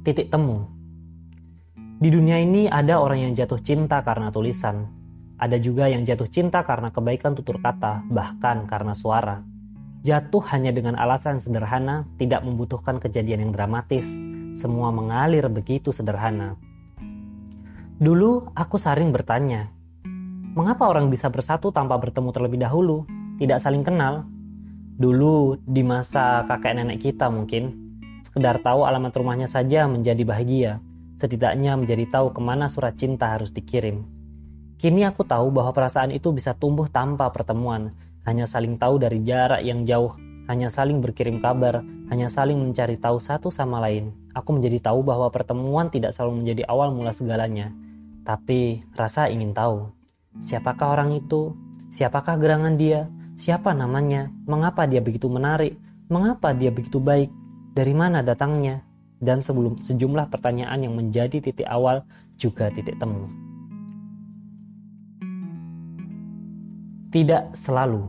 Titik 0.02 0.26
temu. 0.26 0.66
Di 2.02 2.10
dunia 2.10 2.42
ini 2.42 2.66
ada 2.66 2.98
orang 2.98 3.30
yang 3.30 3.32
jatuh 3.38 3.62
cinta 3.62 4.02
karena 4.02 4.34
tulisan. 4.34 4.90
Ada 5.38 5.62
juga 5.62 5.86
yang 5.86 6.02
jatuh 6.02 6.26
cinta 6.26 6.66
karena 6.66 6.90
kebaikan 6.90 7.38
tutur 7.38 7.62
kata, 7.62 8.10
bahkan 8.10 8.66
karena 8.66 8.90
suara. 8.90 9.46
Jatuh 10.02 10.42
hanya 10.50 10.74
dengan 10.74 10.98
alasan 10.98 11.38
sederhana 11.38 12.10
tidak 12.18 12.42
membutuhkan 12.42 12.98
kejadian 12.98 13.46
yang 13.46 13.52
dramatis. 13.54 14.10
Semua 14.58 14.90
mengalir 14.90 15.46
begitu 15.46 15.94
sederhana. 15.94 16.58
Dulu 18.00 18.56
aku 18.56 18.80
sering 18.80 19.12
bertanya, 19.12 19.68
mengapa 20.56 20.88
orang 20.88 21.12
bisa 21.12 21.28
bersatu 21.28 21.68
tanpa 21.68 22.00
bertemu 22.00 22.32
terlebih 22.32 22.56
dahulu, 22.56 23.04
tidak 23.36 23.60
saling 23.60 23.84
kenal? 23.84 24.24
Dulu 24.96 25.60
di 25.68 25.84
masa 25.84 26.48
kakek 26.48 26.80
nenek 26.80 26.96
kita 26.96 27.28
mungkin, 27.28 27.92
sekedar 28.24 28.64
tahu 28.64 28.88
alamat 28.88 29.12
rumahnya 29.12 29.44
saja 29.44 29.84
menjadi 29.84 30.24
bahagia, 30.24 30.72
setidaknya 31.20 31.76
menjadi 31.76 32.08
tahu 32.08 32.32
ke 32.32 32.40
mana 32.40 32.72
surat 32.72 32.96
cinta 32.96 33.36
harus 33.36 33.52
dikirim. 33.52 34.08
Kini 34.80 35.04
aku 35.04 35.20
tahu 35.20 35.52
bahwa 35.52 35.76
perasaan 35.76 36.08
itu 36.08 36.32
bisa 36.32 36.56
tumbuh 36.56 36.88
tanpa 36.88 37.28
pertemuan, 37.28 37.92
hanya 38.24 38.48
saling 38.48 38.80
tahu 38.80 38.96
dari 38.96 39.20
jarak 39.20 39.60
yang 39.60 39.84
jauh, 39.84 40.16
hanya 40.48 40.72
saling 40.72 41.04
berkirim 41.04 41.36
kabar, 41.36 41.84
hanya 42.08 42.32
saling 42.32 42.56
mencari 42.56 42.96
tahu 42.96 43.20
satu 43.20 43.52
sama 43.52 43.76
lain. 43.76 44.16
Aku 44.32 44.56
menjadi 44.56 44.88
tahu 44.88 45.04
bahwa 45.04 45.28
pertemuan 45.28 45.92
tidak 45.92 46.16
selalu 46.16 46.40
menjadi 46.40 46.64
awal 46.64 46.96
mula 46.96 47.12
segalanya, 47.12 47.68
tapi 48.22 48.84
rasa 48.94 49.28
ingin 49.32 49.56
tahu. 49.56 49.90
Siapakah 50.38 50.94
orang 50.94 51.16
itu? 51.16 51.56
Siapakah 51.90 52.38
gerangan 52.38 52.78
dia? 52.78 53.10
Siapa 53.34 53.72
namanya? 53.72 54.30
Mengapa 54.46 54.84
dia 54.84 55.00
begitu 55.02 55.26
menarik? 55.26 55.74
Mengapa 56.06 56.52
dia 56.52 56.70
begitu 56.70 57.00
baik? 57.00 57.32
Dari 57.72 57.94
mana 57.96 58.20
datangnya? 58.20 58.84
Dan 59.20 59.44
sebelum 59.44 59.80
sejumlah 59.80 60.32
pertanyaan 60.32 60.80
yang 60.80 60.94
menjadi 60.96 61.40
titik 61.40 61.68
awal 61.68 62.04
juga 62.40 62.72
titik 62.72 62.96
temu. 62.96 63.28
Tidak 67.10 67.58
selalu. 67.58 68.06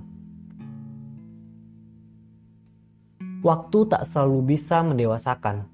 Waktu 3.42 3.80
tak 3.90 4.06
selalu 4.06 4.38
bisa 4.54 4.86
mendewasakan. 4.86 5.66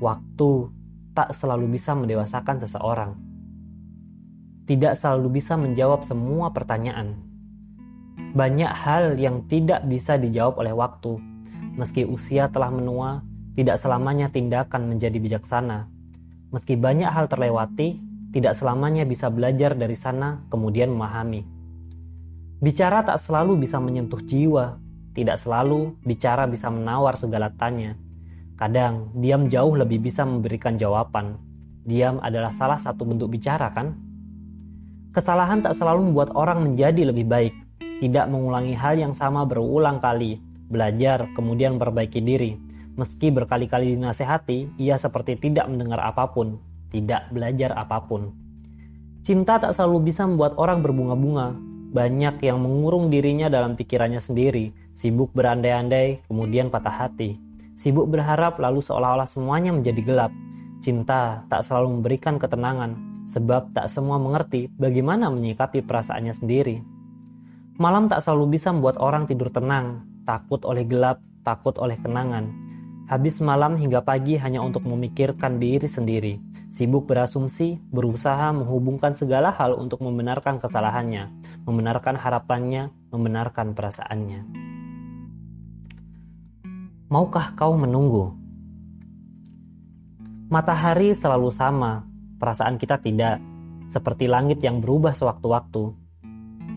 Waktu 0.00 0.50
tak 1.14 1.30
selalu 1.30 1.70
bisa 1.78 1.94
mendewasakan 1.94 2.58
seseorang. 2.58 3.14
Tidak 4.66 4.98
selalu 4.98 5.38
bisa 5.40 5.54
menjawab 5.54 6.02
semua 6.02 6.50
pertanyaan. 6.50 7.14
Banyak 8.34 8.72
hal 8.74 9.14
yang 9.14 9.46
tidak 9.46 9.86
bisa 9.86 10.18
dijawab 10.18 10.58
oleh 10.58 10.74
waktu. 10.74 11.22
Meski 11.78 12.02
usia 12.02 12.50
telah 12.50 12.74
menua, 12.74 13.22
tidak 13.54 13.78
selamanya 13.78 14.26
tindakan 14.26 14.90
menjadi 14.90 15.14
bijaksana. 15.22 15.86
Meski 16.50 16.74
banyak 16.74 17.06
hal 17.06 17.30
terlewati, 17.30 18.02
tidak 18.34 18.58
selamanya 18.58 19.06
bisa 19.06 19.30
belajar 19.30 19.78
dari 19.78 19.94
sana 19.94 20.42
kemudian 20.50 20.90
memahami. 20.90 21.46
Bicara 22.58 23.06
tak 23.06 23.22
selalu 23.22 23.62
bisa 23.62 23.78
menyentuh 23.78 24.18
jiwa, 24.18 24.82
tidak 25.14 25.38
selalu 25.38 25.94
bicara 26.02 26.50
bisa 26.50 26.66
menawar 26.74 27.14
segala 27.14 27.54
tanya. 27.54 27.94
Kadang 28.54 29.10
diam 29.18 29.50
jauh 29.50 29.74
lebih 29.74 30.02
bisa 30.02 30.22
memberikan 30.22 30.78
jawaban. 30.78 31.38
Diam 31.84 32.22
adalah 32.22 32.54
salah 32.54 32.78
satu 32.78 33.04
bentuk 33.04 33.32
bicara 33.34 33.70
kan? 33.74 33.98
Kesalahan 35.14 35.62
tak 35.62 35.78
selalu 35.78 36.10
membuat 36.10 36.34
orang 36.34 36.62
menjadi 36.62 37.10
lebih 37.10 37.26
baik. 37.26 37.54
Tidak 38.02 38.26
mengulangi 38.30 38.74
hal 38.74 38.98
yang 38.98 39.14
sama 39.14 39.46
berulang 39.46 40.02
kali. 40.02 40.42
Belajar, 40.66 41.30
kemudian 41.34 41.78
perbaiki 41.78 42.18
diri. 42.18 42.58
Meski 42.94 43.30
berkali-kali 43.30 43.94
dinasehati, 43.94 44.78
ia 44.78 44.98
seperti 44.98 45.38
tidak 45.38 45.66
mendengar 45.70 46.02
apa 46.02 46.30
pun 46.30 46.58
tidak 46.94 47.26
belajar 47.34 47.74
apa 47.74 48.06
pun. 48.06 48.30
Cinta 49.26 49.58
tak 49.58 49.74
selalu 49.74 50.14
bisa 50.14 50.22
membuat 50.22 50.54
orang 50.54 50.78
berbunga-bunga. 50.78 51.58
Banyak 51.90 52.38
yang 52.46 52.62
mengurung 52.62 53.10
dirinya 53.10 53.50
dalam 53.50 53.74
pikirannya 53.74 54.22
sendiri, 54.22 54.70
sibuk 54.94 55.34
berandai-andai, 55.34 56.22
kemudian 56.30 56.70
patah 56.70 56.94
hati. 56.94 57.34
Sibuk 57.74 58.06
berharap 58.06 58.62
lalu 58.62 58.78
seolah-olah 58.78 59.26
semuanya 59.26 59.74
menjadi 59.74 60.00
gelap. 60.02 60.32
Cinta 60.78 61.42
tak 61.50 61.66
selalu 61.66 61.98
memberikan 61.98 62.38
ketenangan, 62.38 63.24
sebab 63.26 63.74
tak 63.74 63.90
semua 63.90 64.20
mengerti 64.20 64.70
bagaimana 64.78 65.26
menyikapi 65.32 65.82
perasaannya 65.82 66.34
sendiri. 66.34 66.76
Malam 67.74 68.06
tak 68.06 68.22
selalu 68.22 68.54
bisa 68.54 68.70
membuat 68.70 69.02
orang 69.02 69.26
tidur 69.26 69.50
tenang, 69.50 70.06
takut 70.22 70.62
oleh 70.62 70.86
gelap, 70.86 71.18
takut 71.42 71.74
oleh 71.82 71.98
kenangan. 71.98 72.54
Habis 73.04 73.42
malam 73.44 73.76
hingga 73.76 74.00
pagi 74.00 74.40
hanya 74.40 74.64
untuk 74.64 74.86
memikirkan 74.88 75.60
diri 75.60 75.84
sendiri, 75.84 76.40
sibuk 76.72 77.04
berasumsi, 77.04 77.76
berusaha 77.92 78.48
menghubungkan 78.54 79.12
segala 79.12 79.52
hal 79.52 79.76
untuk 79.76 80.00
membenarkan 80.00 80.56
kesalahannya, 80.56 81.28
membenarkan 81.68 82.16
harapannya, 82.16 82.88
membenarkan 83.12 83.76
perasaannya. 83.76 84.73
Maukah 87.14 87.54
kau 87.54 87.78
menunggu? 87.78 88.34
Matahari 90.50 91.14
selalu 91.14 91.46
sama, 91.54 92.02
perasaan 92.42 92.74
kita 92.74 92.98
tidak, 92.98 93.38
seperti 93.86 94.26
langit 94.26 94.58
yang 94.66 94.82
berubah 94.82 95.14
sewaktu-waktu. 95.14 95.94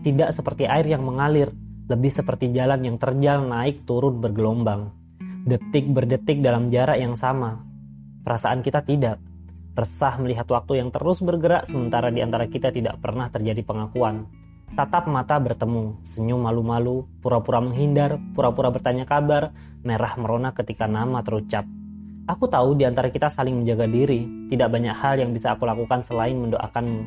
Tidak 0.06 0.30
seperti 0.30 0.70
air 0.70 0.86
yang 0.86 1.02
mengalir, 1.02 1.50
lebih 1.90 2.14
seperti 2.14 2.54
jalan 2.54 2.86
yang 2.86 3.02
terjal 3.02 3.50
naik 3.50 3.82
turun 3.82 4.22
bergelombang. 4.22 4.94
Detik 5.42 5.90
berdetik 5.90 6.38
dalam 6.38 6.70
jarak 6.70 7.02
yang 7.02 7.18
sama. 7.18 7.58
Perasaan 8.22 8.62
kita 8.62 8.86
tidak 8.86 9.18
resah 9.74 10.22
melihat 10.22 10.46
waktu 10.54 10.78
yang 10.78 10.94
terus 10.94 11.18
bergerak 11.18 11.66
sementara 11.66 12.14
di 12.14 12.22
antara 12.22 12.46
kita 12.46 12.70
tidak 12.70 13.02
pernah 13.02 13.26
terjadi 13.26 13.66
pengakuan. 13.66 14.30
Tatap 14.76 15.08
mata 15.08 15.40
bertemu, 15.40 15.96
senyum 16.04 16.44
malu-malu, 16.44 17.08
pura-pura 17.24 17.62
menghindar, 17.64 18.20
pura-pura 18.36 18.68
bertanya 18.68 19.08
kabar, 19.08 19.56
merah 19.80 20.12
merona 20.20 20.52
ketika 20.52 20.84
nama 20.84 21.24
terucap. 21.24 21.64
Aku 22.28 22.44
tahu 22.44 22.76
di 22.76 22.84
antara 22.84 23.08
kita 23.08 23.32
saling 23.32 23.56
menjaga 23.56 23.88
diri, 23.88 24.28
tidak 24.52 24.68
banyak 24.68 24.92
hal 24.92 25.16
yang 25.16 25.32
bisa 25.32 25.56
aku 25.56 25.64
lakukan 25.64 26.04
selain 26.04 26.36
mendoakanmu. 26.36 27.02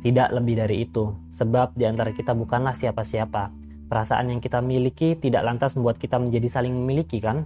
Tidak 0.00 0.32
lebih 0.32 0.64
dari 0.64 0.88
itu, 0.88 1.12
sebab 1.28 1.76
di 1.76 1.84
antara 1.84 2.10
kita 2.16 2.32
bukanlah 2.32 2.72
siapa-siapa. 2.72 3.52
Perasaan 3.86 4.32
yang 4.32 4.40
kita 4.40 4.64
miliki 4.64 5.14
tidak 5.20 5.44
lantas 5.44 5.76
membuat 5.76 6.00
kita 6.00 6.16
menjadi 6.16 6.48
saling 6.48 6.72
memiliki, 6.72 7.20
kan? 7.20 7.44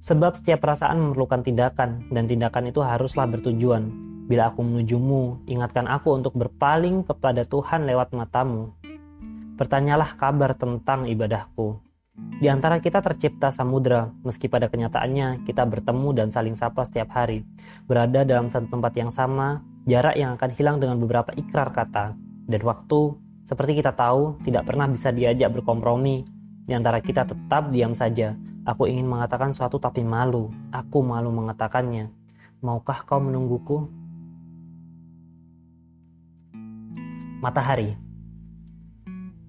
Sebab 0.00 0.32
setiap 0.32 0.64
perasaan 0.64 0.96
memerlukan 0.96 1.44
tindakan, 1.44 2.08
dan 2.08 2.24
tindakan 2.24 2.72
itu 2.72 2.80
haruslah 2.80 3.28
bertujuan. 3.28 3.92
Bila 4.30 4.54
aku 4.54 4.62
menujumu, 4.62 5.42
ingatkan 5.50 5.90
aku 5.90 6.14
untuk 6.14 6.38
berpaling 6.38 7.02
kepada 7.02 7.42
Tuhan 7.42 7.82
lewat 7.82 8.14
matamu. 8.14 8.70
Bertanyalah 9.58 10.14
kabar 10.14 10.54
tentang 10.54 11.10
ibadahku. 11.10 11.82
Di 12.38 12.46
antara 12.46 12.78
kita 12.78 13.02
tercipta 13.02 13.50
samudra, 13.50 14.14
meski 14.22 14.46
pada 14.46 14.70
kenyataannya 14.70 15.42
kita 15.42 15.66
bertemu 15.66 16.14
dan 16.14 16.28
saling 16.30 16.54
sapa 16.54 16.86
setiap 16.86 17.10
hari. 17.10 17.42
Berada 17.90 18.22
dalam 18.22 18.46
satu 18.46 18.70
tempat 18.70 18.94
yang 18.94 19.10
sama, 19.10 19.66
jarak 19.90 20.14
yang 20.14 20.38
akan 20.38 20.50
hilang 20.54 20.78
dengan 20.78 21.02
beberapa 21.02 21.34
ikrar 21.34 21.74
kata. 21.74 22.14
Dan 22.46 22.62
waktu, 22.62 23.18
seperti 23.42 23.82
kita 23.82 23.98
tahu, 23.98 24.38
tidak 24.46 24.62
pernah 24.62 24.86
bisa 24.86 25.10
diajak 25.10 25.50
berkompromi. 25.58 26.22
Di 26.62 26.78
antara 26.78 27.02
kita 27.02 27.26
tetap 27.26 27.74
diam 27.74 27.90
saja, 27.90 28.38
Aku 28.70 28.86
ingin 28.86 29.08
mengatakan 29.08 29.56
suatu 29.56 29.80
tapi 29.80 30.04
malu. 30.06 30.52
Aku 30.70 31.00
malu 31.02 31.32
mengatakannya. 31.34 32.12
Maukah 32.60 33.08
kau 33.08 33.16
menungguku? 33.16 33.99
Matahari. 37.40 37.96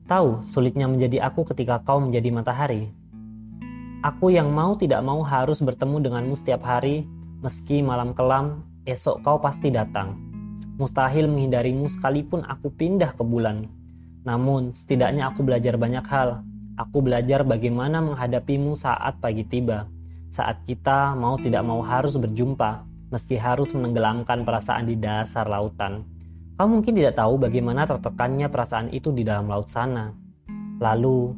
Tahu 0.08 0.47
sulitnya 0.47 0.88
menjadi 0.88 1.27
aku 1.27 1.43
ketika 1.51 1.84
kau 1.84 1.99
menjadi 1.99 2.32
matahari. 2.32 2.91
Aku 4.01 4.32
yang 4.32 4.49
mau 4.49 4.80
tidak 4.80 5.04
mau 5.06 5.21
harus 5.21 5.62
bertemu 5.62 5.99
denganmu 5.99 6.36
setiap 6.39 6.63
hari, 6.65 7.06
meski 7.43 7.84
malam 7.84 8.15
kelam, 8.17 8.65
esok 8.88 9.21
kau 9.21 9.38
pasti 9.38 9.69
datang. 9.69 10.17
Mustahil 10.82 11.27
menghindarimu 11.27 11.86
sekalipun 11.86 12.47
aku 12.47 12.73
pindah 12.73 13.13
ke 13.13 13.21
bulan. 13.21 13.69
Namun, 14.25 14.73
setidaknya 14.73 15.30
aku 15.30 15.45
belajar 15.45 15.77
banyak 15.77 16.06
hal, 16.08 16.41
Aku 16.80 17.04
belajar 17.04 17.43
bagaimana 17.43 17.99
menghadapimu 17.99 18.80
saat 18.80 19.19
pagi 19.19 19.43
tiba, 19.43 19.91
saat 20.32 20.63
kita 20.63 21.13
mau 21.19 21.36
tidak 21.36 21.67
mau 21.67 21.84
harus 21.84 22.15
berjumpa, 22.15 22.88
meski 23.12 23.36
harus 23.36 23.75
menenggelamkan 23.75 24.41
perasaan 24.41 24.88
di 24.88 24.95
dasar 24.95 25.51
lautan. 25.51 26.08
Kau 26.56 26.68
mungkin 26.70 26.94
tidak 26.94 27.18
tahu 27.18 27.42
bagaimana 27.42 27.88
tertekannya 27.90 28.48
perasaan 28.48 28.90
itu 28.94 29.10
di 29.12 29.26
dalam 29.26 29.50
laut 29.50 29.68
sana. 29.70 30.14
Lalu, 30.82 31.34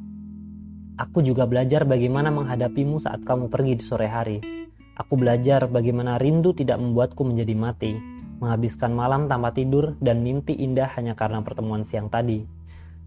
aku 1.00 1.24
juga 1.24 1.48
belajar 1.48 1.88
bagaimana 1.88 2.32
menghadapimu 2.32 3.00
saat 3.00 3.24
kamu 3.24 3.48
pergi 3.48 3.74
di 3.80 3.84
sore 3.84 4.08
hari. 4.08 4.38
Aku 5.00 5.18
belajar 5.18 5.66
bagaimana 5.72 6.22
rindu 6.22 6.54
tidak 6.54 6.78
membuatku 6.78 7.26
menjadi 7.26 7.56
mati, 7.58 7.92
menghabiskan 8.44 8.94
malam 8.94 9.26
tanpa 9.26 9.56
tidur 9.56 9.98
dan 10.04 10.22
mimpi 10.22 10.54
indah 10.54 10.92
hanya 11.00 11.18
karena 11.18 11.42
pertemuan 11.42 11.82
siang 11.82 12.12
tadi. 12.14 12.46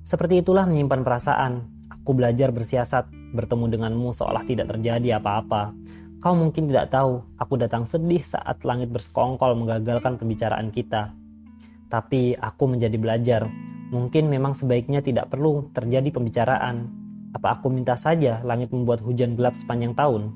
Seperti 0.03 0.42
itulah 0.42 0.66
menyimpan 0.66 1.03
perasaan, 1.03 1.77
Aku 2.07 2.14
belajar 2.14 2.55
bersiasat, 2.55 3.11
bertemu 3.35 3.66
denganmu 3.66 4.14
seolah 4.14 4.47
tidak 4.47 4.71
terjadi 4.71 5.19
apa-apa. 5.19 5.75
Kau 6.23 6.38
mungkin 6.38 6.71
tidak 6.71 6.95
tahu, 6.95 7.19
aku 7.35 7.59
datang 7.59 7.83
sedih 7.83 8.23
saat 8.23 8.62
langit 8.62 8.95
bersekongkol 8.95 9.59
menggagalkan 9.59 10.14
pembicaraan 10.14 10.71
kita. 10.71 11.11
Tapi 11.87 12.35
aku 12.35 12.66
menjadi 12.66 12.99
belajar, 12.99 13.46
mungkin 13.94 14.27
memang 14.27 14.59
sebaiknya 14.59 14.99
tidak 15.03 15.31
perlu 15.31 15.70
terjadi 15.70 16.11
pembicaraan. 16.11 16.90
Apa 17.31 17.61
aku 17.61 17.70
minta 17.70 17.94
saja 17.94 18.42
langit 18.42 18.75
membuat 18.75 19.05
hujan 19.05 19.38
gelap 19.38 19.55
sepanjang 19.55 19.94
tahun? 19.94 20.35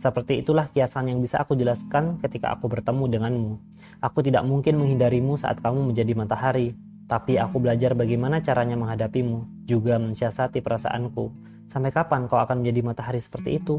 Seperti 0.00 0.40
itulah 0.40 0.68
kiasan 0.72 1.12
yang 1.12 1.20
bisa 1.20 1.40
aku 1.44 1.56
jelaskan 1.56 2.16
ketika 2.20 2.56
aku 2.56 2.72
bertemu 2.72 3.04
denganmu. 3.20 3.52
Aku 4.00 4.24
tidak 4.24 4.48
mungkin 4.48 4.80
menghindarimu 4.80 5.36
saat 5.36 5.60
kamu 5.60 5.92
menjadi 5.92 6.16
matahari, 6.16 6.72
tapi 7.04 7.36
aku 7.36 7.60
belajar 7.60 7.92
bagaimana 7.92 8.40
caranya 8.40 8.80
menghadapimu, 8.80 9.68
juga 9.68 10.00
mensiasati 10.00 10.64
perasaanku. 10.64 11.28
Sampai 11.68 11.92
kapan 11.92 12.28
kau 12.28 12.40
akan 12.40 12.64
menjadi 12.64 12.80
matahari 12.80 13.20
seperti 13.20 13.60
itu? 13.60 13.76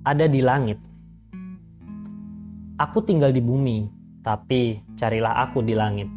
Ada 0.00 0.24
di 0.24 0.40
langit. 0.40 0.89
Aku 2.80 3.04
tinggal 3.04 3.28
di 3.28 3.44
bumi, 3.44 3.92
tapi 4.24 4.80
carilah 4.96 5.44
aku 5.44 5.60
di 5.60 5.76
langit 5.76 6.08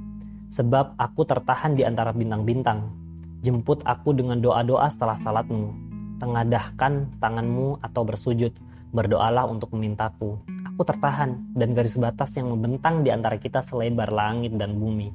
sebab 0.54 0.94
aku 1.02 1.26
tertahan 1.26 1.74
di 1.74 1.82
antara 1.82 2.14
bintang-bintang. 2.14 2.94
Jemput 3.42 3.82
aku 3.90 4.14
dengan 4.14 4.38
doa-doa 4.38 4.86
setelah 4.86 5.18
salatmu. 5.18 5.74
Tengadahkan 6.22 7.18
tanganmu 7.18 7.82
atau 7.82 8.06
bersujud. 8.06 8.54
Berdoalah 8.94 9.50
untuk 9.50 9.74
memintaku. 9.74 10.38
Aku 10.70 10.86
tertahan 10.86 11.42
dan 11.58 11.74
garis 11.74 11.98
batas 11.98 12.38
yang 12.38 12.54
membentang 12.54 13.02
di 13.02 13.10
antara 13.10 13.42
kita 13.42 13.66
selebar 13.66 14.14
langit 14.14 14.54
dan 14.54 14.78
bumi. 14.78 15.10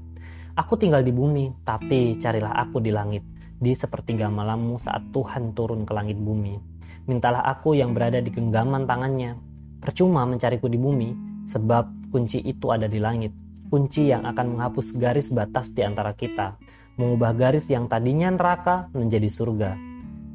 Aku 0.59 0.75
tinggal 0.75 1.07
di 1.07 1.15
bumi, 1.15 1.55
tapi 1.63 2.19
carilah 2.19 2.59
aku 2.59 2.83
di 2.83 2.91
langit, 2.91 3.23
di 3.55 3.71
sepertiga 3.79 4.27
malammu 4.27 4.75
saat 4.83 5.15
Tuhan 5.15 5.55
turun 5.55 5.87
ke 5.87 5.95
langit 5.95 6.19
bumi. 6.19 6.59
Mintalah 7.07 7.47
aku 7.47 7.79
yang 7.79 7.95
berada 7.95 8.19
di 8.19 8.35
genggaman 8.35 8.91
tangannya. 8.91 9.39
Percuma 9.79 10.27
mencariku 10.27 10.67
di 10.67 10.75
bumi, 10.75 11.28
sebab 11.49 12.13
kunci 12.13 12.45
itu 12.45 12.69
ada 12.69 12.85
di 12.85 13.01
langit 13.01 13.33
kunci 13.69 14.09
yang 14.09 14.25
akan 14.25 14.57
menghapus 14.57 14.97
garis 14.97 15.29
batas 15.29 15.71
di 15.71 15.85
antara 15.85 16.17
kita, 16.17 16.57
mengubah 16.97 17.37
garis 17.37 17.69
yang 17.69 17.87
tadinya 17.87 18.33
neraka 18.33 18.89
menjadi 18.97 19.29
surga. 19.29 19.71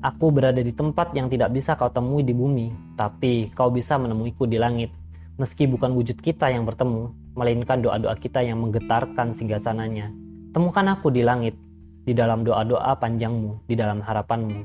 Aku 0.04 0.30
berada 0.30 0.62
di 0.62 0.71
tempat 0.71 1.15
yang 1.17 1.28
tidak 1.28 1.49
bisa 1.52 1.73
kau 1.73 1.89
temui 1.89 2.21
di 2.21 2.36
bumi, 2.36 2.95
tapi 2.95 3.49
kau 3.52 3.73
bisa 3.73 3.97
menemuiku 3.97 4.45
di 4.45 4.62
langit. 4.62 4.93
Meski 5.41 5.65
bukan 5.65 5.97
wujud 5.97 6.21
kita 6.21 6.54
yang 6.54 6.67
bertemu, 6.67 7.10
melainkan 7.34 7.82
doa-doa 7.82 8.13
kita 8.19 8.45
yang 8.45 8.62
menggetarkan 8.62 9.34
singgasananya. 9.34 10.13
Temukan 10.54 10.86
aku 10.93 11.10
di 11.10 11.26
langit, 11.26 11.58
di 12.06 12.13
dalam 12.13 12.45
doa-doa 12.45 12.93
panjangmu, 12.99 13.65
di 13.65 13.73
dalam 13.73 14.04
harapanmu. 14.04 14.62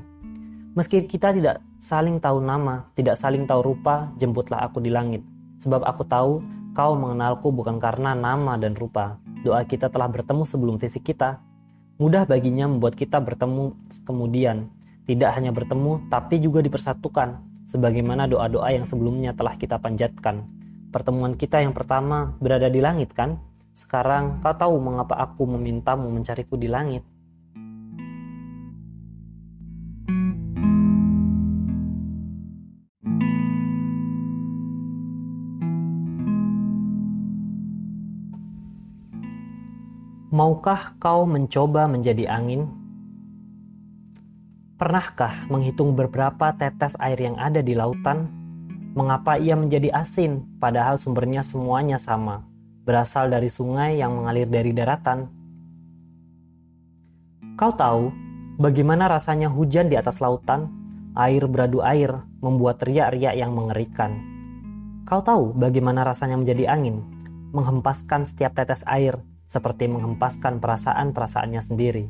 Meski 0.77 1.07
kita 1.09 1.33
tidak 1.33 1.63
saling 1.81 2.21
tahu 2.21 2.43
nama, 2.43 2.85
tidak 2.93 3.17
saling 3.17 3.49
tahu 3.49 3.73
rupa, 3.73 4.11
jemputlah 4.21 4.69
aku 4.69 4.83
di 4.83 4.91
langit. 4.93 5.23
Sebab 5.59 5.83
aku 5.83 6.07
tahu 6.07 6.39
Kau 6.79 6.93
mengenalku 6.93 7.49
bukan 7.49 7.81
karena 7.81 8.13
nama 8.13 8.53
dan 8.55 8.77
rupa. 8.77 9.17
Doa 9.41 9.65
kita 9.65 9.89
telah 9.89 10.05
bertemu 10.05 10.45
sebelum 10.45 10.75
fisik 10.77 11.11
kita. 11.11 11.41
Mudah 11.97 12.23
baginya 12.29 12.69
membuat 12.69 12.93
kita 12.93 13.17
bertemu 13.17 13.73
kemudian. 14.05 14.69
Tidak 15.09 15.27
hanya 15.33 15.49
bertemu, 15.49 16.05
tapi 16.13 16.37
juga 16.37 16.61
dipersatukan. 16.61 17.41
Sebagaimana 17.65 18.29
doa-doa 18.29 18.69
yang 18.69 18.85
sebelumnya 18.85 19.33
telah 19.33 19.57
kita 19.57 19.81
panjatkan. 19.81 20.45
Pertemuan 20.93 21.33
kita 21.33 21.59
yang 21.59 21.73
pertama 21.73 22.37
berada 22.37 22.69
di 22.69 22.79
langit 22.79 23.11
kan? 23.17 23.41
Sekarang 23.73 24.39
kau 24.39 24.53
tahu 24.53 24.77
mengapa 24.79 25.17
aku 25.17 25.49
memintamu 25.49 26.07
mencariku 26.13 26.55
di 26.55 26.69
langit. 26.69 27.03
Maukah 40.39 40.95
kau 41.03 41.27
mencoba 41.27 41.83
menjadi 41.91 42.31
angin? 42.31 42.71
Pernahkah 44.79 45.35
menghitung 45.51 45.99
beberapa 45.99 46.55
tetes 46.55 46.95
air 46.95 47.19
yang 47.19 47.35
ada 47.35 47.59
di 47.59 47.75
lautan? 47.75 48.31
Mengapa 48.95 49.35
ia 49.35 49.59
menjadi 49.59 49.91
asin, 49.91 50.47
padahal 50.63 50.95
sumbernya 50.95 51.43
semuanya 51.43 51.99
sama, 51.99 52.47
berasal 52.87 53.27
dari 53.27 53.51
sungai 53.51 53.99
yang 53.99 54.15
mengalir 54.15 54.47
dari 54.47 54.71
daratan? 54.71 55.27
Kau 57.59 57.75
tahu 57.75 58.07
bagaimana 58.63 59.11
rasanya 59.11 59.51
hujan 59.51 59.91
di 59.91 59.99
atas 59.99 60.23
lautan? 60.23 60.71
Air 61.19 61.51
beradu 61.51 61.83
air 61.83 62.15
membuat 62.39 62.79
riak-riak 62.87 63.35
yang 63.35 63.51
mengerikan. 63.51 64.23
Kau 65.03 65.19
tahu 65.19 65.51
bagaimana 65.51 66.07
rasanya 66.07 66.39
menjadi 66.39 66.71
angin, 66.71 67.03
menghempaskan 67.51 68.23
setiap 68.23 68.55
tetes 68.55 68.87
air 68.87 69.19
seperti 69.49 69.89
menghempaskan 69.89 70.61
perasaan-perasaannya 70.61 71.61
sendiri. 71.65 72.05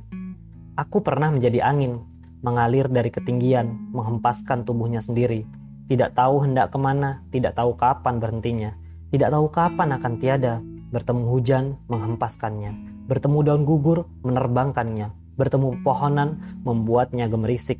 Aku 0.75 0.99
pernah 0.99 1.31
menjadi 1.31 1.63
angin, 1.63 2.03
mengalir 2.43 2.91
dari 2.91 3.07
ketinggian, 3.07 3.95
menghempaskan 3.95 4.67
tubuhnya 4.67 4.99
sendiri. 4.99 5.47
Tidak 5.87 6.11
tahu 6.11 6.43
hendak 6.43 6.75
ke 6.75 6.77
mana, 6.77 7.23
tidak 7.31 7.55
tahu 7.55 7.79
kapan 7.79 8.19
berhentinya, 8.19 8.75
tidak 9.09 9.31
tahu 9.31 9.47
kapan 9.49 9.95
akan 9.95 10.13
tiada. 10.19 10.55
Bertemu 10.89 11.23
hujan, 11.29 11.65
menghempaskannya. 11.87 13.05
Bertemu 13.07 13.37
daun 13.45 13.63
gugur, 13.63 14.09
menerbangkannya. 14.25 15.37
Bertemu 15.37 15.81
pohonan, 15.85 16.41
membuatnya 16.65 17.29
gemerisik. 17.29 17.79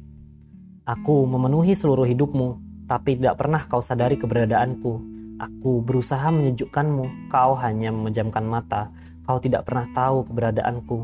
Aku 0.85 1.25
memenuhi 1.25 1.73
seluruh 1.73 2.05
hidupmu, 2.05 2.57
tapi 2.89 3.17
tidak 3.17 3.37
pernah 3.41 3.61
kau 3.65 3.81
sadari 3.81 4.17
keberadaanku. 4.17 4.93
Aku 5.39 5.85
berusaha 5.85 6.29
menyejukkanmu, 6.33 7.29
kau 7.29 7.53
hanya 7.61 7.93
memejamkan 7.93 8.45
mata, 8.45 8.89
Kau 9.29 9.37
tidak 9.37 9.69
pernah 9.69 9.85
tahu 9.93 10.25
keberadaanku. 10.25 10.97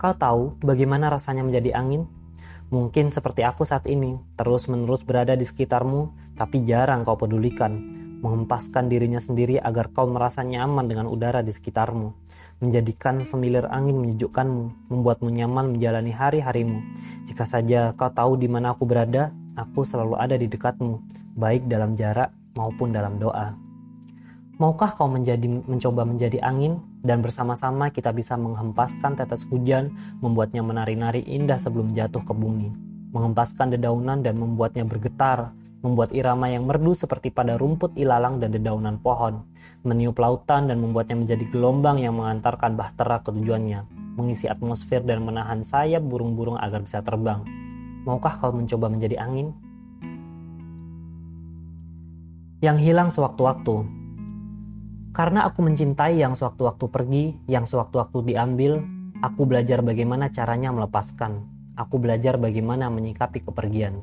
Kau 0.00 0.14
tahu 0.16 0.56
bagaimana 0.64 1.12
rasanya 1.12 1.44
menjadi 1.44 1.76
angin? 1.76 2.08
Mungkin 2.72 3.12
seperti 3.12 3.44
aku 3.44 3.68
saat 3.68 3.84
ini, 3.84 4.16
terus-menerus 4.40 5.04
berada 5.04 5.36
di 5.36 5.44
sekitarmu, 5.44 6.08
tapi 6.40 6.64
jarang 6.64 7.04
kau 7.04 7.20
pedulikan. 7.20 7.76
Menghempaskan 8.24 8.88
dirinya 8.88 9.20
sendiri 9.20 9.60
agar 9.60 9.92
kau 9.92 10.08
merasa 10.08 10.40
nyaman 10.40 10.88
dengan 10.88 11.04
udara 11.04 11.44
di 11.44 11.52
sekitarmu. 11.52 12.16
Menjadikan 12.64 13.20
semilir 13.28 13.68
angin 13.68 14.00
menyejukkanmu, 14.00 14.88
membuatmu 14.88 15.28
nyaman 15.28 15.76
menjalani 15.76 16.16
hari-harimu. 16.16 16.80
Jika 17.28 17.44
saja 17.44 17.92
kau 17.92 18.08
tahu 18.08 18.40
di 18.40 18.48
mana 18.48 18.72
aku 18.72 18.88
berada, 18.88 19.36
aku 19.52 19.84
selalu 19.84 20.16
ada 20.16 20.40
di 20.40 20.48
dekatmu, 20.48 20.96
baik 21.36 21.68
dalam 21.68 21.92
jarak 21.92 22.32
maupun 22.56 22.88
dalam 22.88 23.20
doa. 23.20 23.52
Maukah 24.60 24.92
kau 24.92 25.08
menjadi 25.08 25.48
mencoba 25.48 26.04
menjadi 26.04 26.36
angin? 26.44 26.84
Dan 27.00 27.24
bersama-sama 27.24 27.88
kita 27.88 28.12
bisa 28.12 28.36
menghempaskan 28.36 29.16
tetes 29.16 29.48
hujan, 29.48 29.96
membuatnya 30.20 30.60
menari-nari 30.60 31.24
indah 31.24 31.56
sebelum 31.56 31.88
jatuh 31.96 32.20
ke 32.20 32.36
bumi, 32.36 32.68
menghempaskan 33.16 33.72
dedaunan 33.72 34.20
dan 34.20 34.36
membuatnya 34.36 34.84
bergetar, 34.84 35.56
membuat 35.80 36.12
irama 36.12 36.52
yang 36.52 36.68
merdu 36.68 36.92
seperti 36.92 37.32
pada 37.32 37.56
rumput 37.56 37.96
ilalang 37.96 38.36
dan 38.36 38.52
dedaunan 38.52 39.00
pohon, 39.00 39.48
meniup 39.80 40.20
lautan 40.20 40.68
dan 40.68 40.76
membuatnya 40.76 41.16
menjadi 41.16 41.48
gelombang 41.48 41.96
yang 41.96 42.20
mengantarkan 42.20 42.76
bahtera 42.76 43.24
ke 43.24 43.32
tujuannya, 43.32 43.88
mengisi 44.20 44.44
atmosfer 44.44 45.00
dan 45.00 45.24
menahan 45.24 45.64
sayap 45.64 46.04
burung-burung 46.04 46.60
agar 46.60 46.84
bisa 46.84 47.00
terbang. 47.00 47.40
Maukah 48.04 48.36
kau 48.36 48.52
mencoba 48.52 48.92
menjadi 48.92 49.24
angin? 49.24 49.56
Yang 52.60 52.76
hilang 52.84 53.08
sewaktu-waktu, 53.08 53.99
karena 55.20 55.44
aku 55.44 55.60
mencintai 55.60 56.16
yang 56.16 56.32
sewaktu-waktu 56.32 56.88
pergi, 56.88 57.24
yang 57.44 57.68
sewaktu-waktu 57.68 58.32
diambil, 58.32 58.80
aku 59.20 59.44
belajar 59.44 59.84
bagaimana 59.84 60.32
caranya 60.32 60.72
melepaskan. 60.72 61.44
Aku 61.76 62.00
belajar 62.00 62.40
bagaimana 62.40 62.88
menyikapi 62.88 63.44
kepergian. 63.44 64.00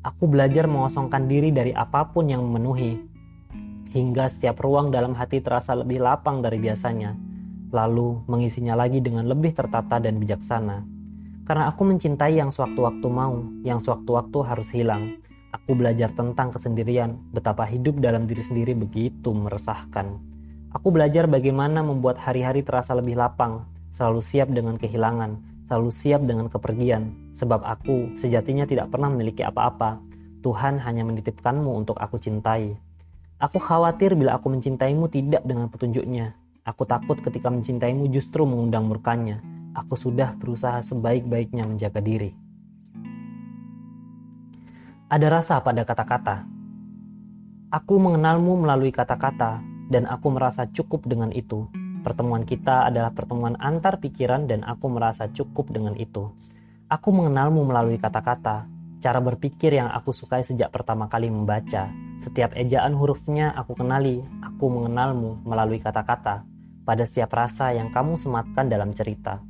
Aku 0.00 0.24
belajar 0.24 0.64
mengosongkan 0.64 1.28
diri 1.28 1.52
dari 1.52 1.76
apa 1.76 2.08
pun 2.08 2.32
yang 2.32 2.40
memenuhi, 2.48 2.96
hingga 3.92 4.24
setiap 4.32 4.56
ruang 4.64 4.88
dalam 4.88 5.12
hati 5.12 5.44
terasa 5.44 5.76
lebih 5.76 6.00
lapang 6.00 6.40
dari 6.40 6.56
biasanya, 6.56 7.12
lalu 7.68 8.24
mengisinya 8.24 8.72
lagi 8.72 9.04
dengan 9.04 9.28
lebih 9.28 9.52
tertata 9.52 10.00
dan 10.00 10.16
bijaksana. 10.16 10.80
Karena 11.44 11.68
aku 11.68 11.92
mencintai 11.92 12.40
yang 12.40 12.48
sewaktu-waktu 12.48 13.08
mau, 13.12 13.44
yang 13.68 13.84
sewaktu-waktu 13.84 14.38
harus 14.48 14.72
hilang, 14.72 15.20
Aku 15.48 15.72
belajar 15.72 16.12
tentang 16.12 16.52
kesendirian, 16.52 17.16
betapa 17.32 17.64
hidup 17.64 18.04
dalam 18.04 18.28
diri 18.28 18.44
sendiri 18.44 18.76
begitu 18.76 19.32
meresahkan. 19.32 20.37
Aku 20.68 20.92
belajar 20.92 21.24
bagaimana 21.24 21.80
membuat 21.80 22.20
hari-hari 22.20 22.60
terasa 22.60 22.92
lebih 22.92 23.16
lapang, 23.16 23.64
selalu 23.88 24.20
siap 24.20 24.52
dengan 24.52 24.76
kehilangan, 24.76 25.64
selalu 25.64 25.88
siap 25.88 26.20
dengan 26.28 26.52
kepergian, 26.52 27.32
sebab 27.32 27.64
aku 27.64 28.12
sejatinya 28.12 28.68
tidak 28.68 28.92
pernah 28.92 29.08
memiliki 29.08 29.40
apa-apa. 29.40 29.96
Tuhan 30.44 30.76
hanya 30.84 31.08
menitipkanmu 31.08 31.72
untuk 31.72 31.96
aku 31.96 32.20
cintai. 32.20 32.76
Aku 33.40 33.56
khawatir 33.56 34.12
bila 34.12 34.36
aku 34.36 34.52
mencintaimu 34.52 35.08
tidak 35.08 35.40
dengan 35.48 35.72
petunjuknya. 35.72 36.36
Aku 36.68 36.84
takut 36.84 37.16
ketika 37.16 37.48
mencintaimu 37.48 38.04
justru 38.12 38.44
mengundang 38.44 38.92
murkanya. 38.92 39.40
Aku 39.72 39.96
sudah 39.96 40.36
berusaha 40.36 40.84
sebaik-baiknya 40.84 41.64
menjaga 41.64 42.04
diri. 42.04 42.36
Ada 45.08 45.32
rasa 45.32 45.64
pada 45.64 45.88
kata-kata. 45.88 46.44
Aku 47.72 47.96
mengenalmu 47.96 48.68
melalui 48.68 48.92
kata-kata, 48.92 49.64
dan 49.88 50.04
aku 50.04 50.28
merasa 50.30 50.68
cukup 50.68 51.08
dengan 51.08 51.32
itu. 51.32 51.66
Pertemuan 52.04 52.46
kita 52.46 52.86
adalah 52.86 53.10
pertemuan 53.10 53.58
antar 53.58 53.98
pikiran 53.98 54.46
dan 54.46 54.62
aku 54.62 54.86
merasa 54.92 55.26
cukup 55.32 55.72
dengan 55.72 55.98
itu. 55.98 56.30
Aku 56.88 57.12
mengenalmu 57.12 57.68
melalui 57.68 58.00
kata-kata, 58.00 58.64
cara 59.02 59.18
berpikir 59.20 59.76
yang 59.76 59.90
aku 59.90 60.14
sukai 60.14 60.44
sejak 60.44 60.70
pertama 60.70 61.10
kali 61.10 61.28
membaca. 61.28 61.90
Setiap 62.20 62.54
ejaan 62.54 62.94
hurufnya 62.96 63.52
aku 63.52 63.76
kenali, 63.76 64.24
aku 64.40 64.70
mengenalmu 64.70 65.42
melalui 65.44 65.82
kata-kata, 65.82 66.44
pada 66.88 67.02
setiap 67.04 67.28
rasa 67.34 67.76
yang 67.76 67.92
kamu 67.92 68.16
sematkan 68.16 68.72
dalam 68.72 68.94
cerita. 68.94 69.42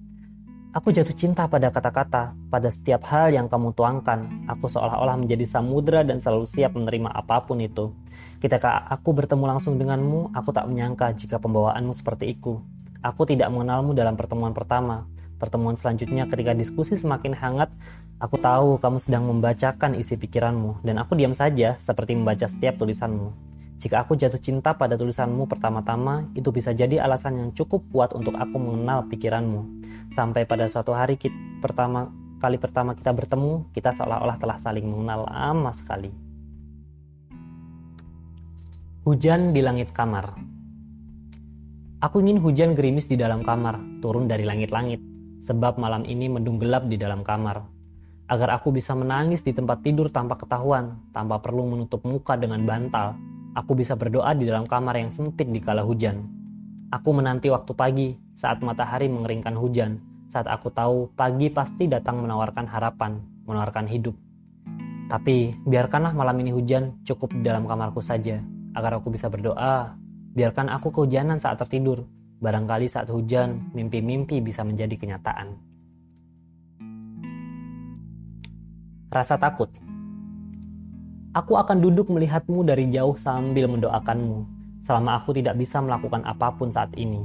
Aku 0.77 0.93
jatuh 0.93 1.17
cinta 1.17 1.49
pada 1.49 1.73
kata-kata, 1.73 2.37
pada 2.53 2.69
setiap 2.69 3.09
hal 3.09 3.33
yang 3.33 3.49
kamu 3.49 3.73
tuangkan. 3.73 4.49
Aku 4.53 4.69
seolah-olah 4.69 5.17
menjadi 5.17 5.49
samudra 5.49 6.05
dan 6.05 6.21
selalu 6.21 6.45
siap 6.45 6.77
menerima 6.77 7.09
apa 7.09 7.41
pun 7.49 7.57
itu. 7.65 7.97
Ketika 8.37 8.85
aku 8.93 9.17
bertemu 9.17 9.45
langsung 9.57 9.81
denganmu, 9.81 10.37
aku 10.37 10.53
tak 10.53 10.69
menyangka 10.69 11.17
jika 11.17 11.41
pembawaanmu 11.41 11.97
seperti 11.97 12.37
itu. 12.37 12.61
Aku 13.01 13.25
tidak 13.25 13.49
mengenalmu 13.49 13.97
dalam 13.97 14.13
pertemuan 14.13 14.53
pertama, 14.53 15.09
Pertemuan 15.39 15.79
selanjutnya 15.79 16.27
ketika 16.27 16.51
diskusi 16.51 16.99
semakin 16.99 17.31
hangat, 17.39 17.71
aku 18.19 18.43
tahu 18.43 18.83
kamu 18.83 18.99
sedang 18.99 19.23
membacakan 19.31 19.95
isi 19.95 20.19
pikiranmu 20.19 20.83
dan 20.83 20.99
aku 20.99 21.15
diam 21.15 21.31
saja 21.31 21.79
seperti 21.79 22.19
membaca 22.19 22.51
setiap 22.51 22.75
tulisanmu. 22.75 23.31
Jika 23.79 24.03
aku 24.03 24.19
jatuh 24.19 24.43
cinta 24.43 24.75
pada 24.75 24.99
tulisanmu 24.99 25.47
pertama-tama, 25.47 26.27
itu 26.35 26.51
bisa 26.51 26.75
jadi 26.75 26.99
alasan 26.99 27.39
yang 27.39 27.51
cukup 27.55 27.87
kuat 27.95 28.11
untuk 28.11 28.35
aku 28.35 28.59
mengenal 28.59 29.07
pikiranmu. 29.07 29.87
Sampai 30.11 30.43
pada 30.51 30.67
suatu 30.67 30.91
hari 30.91 31.15
kita, 31.15 31.63
pertama 31.63 32.11
kali 32.43 32.59
pertama 32.59 32.99
kita 32.99 33.15
bertemu, 33.15 33.71
kita 33.71 33.95
seolah-olah 33.95 34.35
telah 34.43 34.59
saling 34.59 34.83
mengenal 34.83 35.31
lama 35.31 35.71
sekali. 35.71 36.11
Hujan 39.07 39.55
di 39.55 39.63
langit 39.63 39.95
kamar. 39.95 40.35
Aku 42.03 42.19
ingin 42.19 42.43
hujan 42.43 42.75
gerimis 42.75 43.07
di 43.07 43.15
dalam 43.15 43.47
kamar, 43.47 44.03
turun 44.03 44.27
dari 44.27 44.43
langit-langit 44.43 44.99
sebab 45.39 45.79
malam 45.79 46.03
ini 46.03 46.27
mendung 46.27 46.59
gelap 46.59 46.91
di 46.91 46.99
dalam 46.99 47.23
kamar. 47.23 47.63
Agar 48.29 48.59
aku 48.59 48.75
bisa 48.75 48.93
menangis 48.93 49.41
di 49.41 49.55
tempat 49.55 49.81
tidur 49.81 50.11
tanpa 50.11 50.37
ketahuan, 50.37 50.99
tanpa 51.15 51.41
perlu 51.41 51.65
menutup 51.65 52.05
muka 52.05 52.37
dengan 52.37 52.61
bantal, 52.67 53.17
aku 53.53 53.73
bisa 53.79 53.95
berdoa 53.95 54.35
di 54.37 54.49
dalam 54.49 54.69
kamar 54.69 54.99
yang 54.99 55.13
sempit 55.13 55.49
di 55.49 55.61
kala 55.63 55.87
hujan. 55.87 56.27
Aku 56.89 57.13
menanti 57.13 57.53
waktu 57.53 57.73
pagi 57.77 58.09
saat 58.33 58.65
matahari 58.65 59.07
mengeringkan 59.13 59.57
hujan, 59.57 60.01
saat 60.27 60.49
aku 60.49 60.73
tahu 60.73 61.13
pagi 61.13 61.53
pasti 61.53 61.89
datang 61.89 62.25
menawarkan 62.25 62.65
harapan, 62.69 63.21
menawarkan 63.45 63.89
hidup. 63.89 64.17
Tapi 65.09 65.57
biarkanlah 65.65 66.13
malam 66.13 66.37
ini 66.41 66.53
hujan 66.53 67.01
cukup 67.05 67.33
di 67.33 67.45
dalam 67.45 67.65
kamarku 67.65 68.01
saja, 68.01 68.41
agar 68.77 69.01
aku 69.01 69.13
bisa 69.13 69.29
berdoa. 69.29 69.97
Biarkan 70.33 70.69
aku 70.69 70.93
kehujanan 70.93 71.41
saat 71.41 71.61
tertidur, 71.61 72.05
Barangkali 72.39 72.87
saat 72.87 73.11
hujan, 73.11 73.75
mimpi-mimpi 73.75 74.39
bisa 74.39 74.63
menjadi 74.63 74.95
kenyataan. 74.95 75.59
Rasa 79.11 79.35
takut. 79.43 79.75
Aku 81.39 81.55
akan 81.55 81.79
duduk 81.79 82.11
melihatmu 82.11 82.67
dari 82.67 82.91
jauh 82.91 83.15
sambil 83.15 83.71
mendoakanmu, 83.71 84.43
selama 84.83 85.23
aku 85.23 85.39
tidak 85.39 85.55
bisa 85.55 85.79
melakukan 85.79 86.27
apa 86.27 86.51
pun 86.51 86.67
saat 86.67 86.91
ini. 86.99 87.23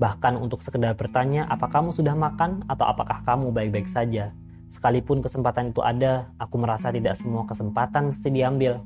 Bahkan 0.00 0.40
untuk 0.40 0.64
sekedar 0.64 0.96
bertanya 0.96 1.44
apa 1.52 1.68
kamu 1.68 1.92
sudah 1.92 2.16
makan 2.16 2.64
atau 2.64 2.88
apakah 2.88 3.20
kamu 3.20 3.52
baik-baik 3.52 3.92
saja. 3.92 4.32
Sekalipun 4.72 5.20
kesempatan 5.20 5.68
itu 5.68 5.84
ada, 5.84 6.32
aku 6.40 6.64
merasa 6.64 6.88
tidak 6.88 7.12
semua 7.12 7.44
kesempatan 7.44 8.08
mesti 8.08 8.32
diambil. 8.32 8.80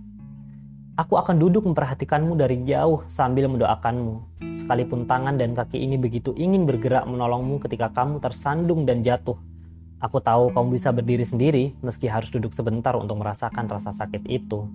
Aku 0.99 1.15
akan 1.15 1.39
duduk 1.39 1.63
memperhatikanmu 1.63 2.35
dari 2.35 2.67
jauh 2.67 3.07
sambil 3.07 3.47
mendoakanmu. 3.47 4.43
Sekalipun 4.59 5.07
tangan 5.07 5.39
dan 5.39 5.55
kaki 5.55 5.79
ini 5.79 5.95
begitu 5.95 6.35
ingin 6.35 6.67
bergerak 6.67 7.07
menolongmu 7.07 7.63
ketika 7.63 7.95
kamu 7.95 8.19
tersandung 8.19 8.83
dan 8.83 8.99
jatuh. 8.99 9.39
Aku 9.97 10.21
tahu 10.21 10.53
kamu 10.53 10.77
bisa 10.77 10.93
berdiri 10.93 11.25
sendiri 11.25 11.73
meski 11.81 12.05
harus 12.05 12.29
duduk 12.29 12.53
sebentar 12.53 12.93
untuk 13.01 13.17
merasakan 13.17 13.65
rasa 13.65 13.97
sakit 13.97 14.29
itu. 14.29 14.69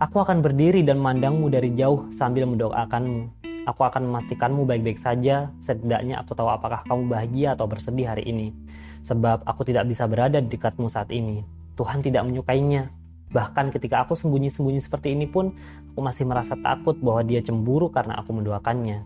Aku 0.00 0.16
akan 0.16 0.40
berdiri 0.40 0.80
dan 0.80 0.96
memandangmu 0.96 1.52
dari 1.52 1.76
jauh 1.76 2.08
sambil 2.08 2.48
mendoakanmu. 2.48 3.44
Aku 3.68 3.82
akan 3.84 4.08
memastikanmu 4.08 4.64
baik-baik 4.64 4.96
saja, 4.96 5.52
setidaknya 5.60 6.24
aku 6.24 6.32
tahu 6.32 6.48
apakah 6.48 6.86
kamu 6.88 7.04
bahagia 7.04 7.52
atau 7.52 7.68
bersedih 7.68 8.08
hari 8.08 8.24
ini. 8.24 8.56
Sebab 9.04 9.44
aku 9.44 9.68
tidak 9.68 9.88
bisa 9.92 10.08
berada 10.08 10.40
di 10.40 10.48
dekatmu 10.48 10.88
saat 10.88 11.12
ini. 11.12 11.44
Tuhan 11.76 12.00
tidak 12.00 12.24
menyukainya, 12.24 12.88
Bahkan 13.26 13.74
ketika 13.74 14.06
aku 14.06 14.14
sembunyi-sembunyi 14.14 14.80
seperti 14.80 15.12
ini 15.12 15.26
pun, 15.26 15.50
aku 15.92 16.00
masih 16.00 16.24
merasa 16.24 16.54
takut 16.54 16.94
bahwa 17.02 17.26
dia 17.26 17.42
cemburu 17.42 17.90
karena 17.90 18.16
aku 18.22 18.30
mendoakannya. 18.32 19.02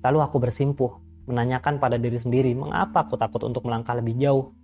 Lalu 0.00 0.18
aku 0.22 0.36
bersimpuh, 0.38 0.94
menanyakan 1.26 1.82
pada 1.82 1.98
diri 1.98 2.16
sendiri 2.16 2.54
mengapa 2.54 3.04
aku 3.04 3.18
takut 3.18 3.42
untuk 3.42 3.66
melangkah 3.66 3.98
lebih 3.98 4.14
jauh. 4.16 4.54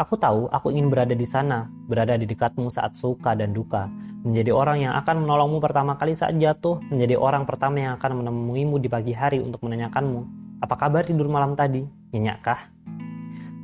Aku 0.00 0.16
tahu 0.16 0.48
aku 0.48 0.72
ingin 0.72 0.88
berada 0.88 1.12
di 1.12 1.28
sana, 1.28 1.68
berada 1.84 2.16
di 2.16 2.24
dekatmu 2.24 2.72
saat 2.72 2.96
suka 2.96 3.36
dan 3.36 3.52
duka, 3.52 3.92
menjadi 4.24 4.48
orang 4.48 4.88
yang 4.88 4.96
akan 4.96 5.28
menolongmu 5.28 5.60
pertama 5.60 6.00
kali 6.00 6.16
saat 6.16 6.32
jatuh, 6.40 6.80
menjadi 6.88 7.20
orang 7.20 7.44
pertama 7.44 7.76
yang 7.76 7.92
akan 8.00 8.24
menemuimu 8.24 8.80
di 8.80 8.88
pagi 8.88 9.12
hari 9.12 9.44
untuk 9.44 9.60
menanyakanmu, 9.60 10.20
apa 10.64 10.74
kabar 10.80 11.04
tidur 11.04 11.28
malam 11.28 11.52
tadi? 11.52 11.84
Nyenyakkah? 12.16 12.72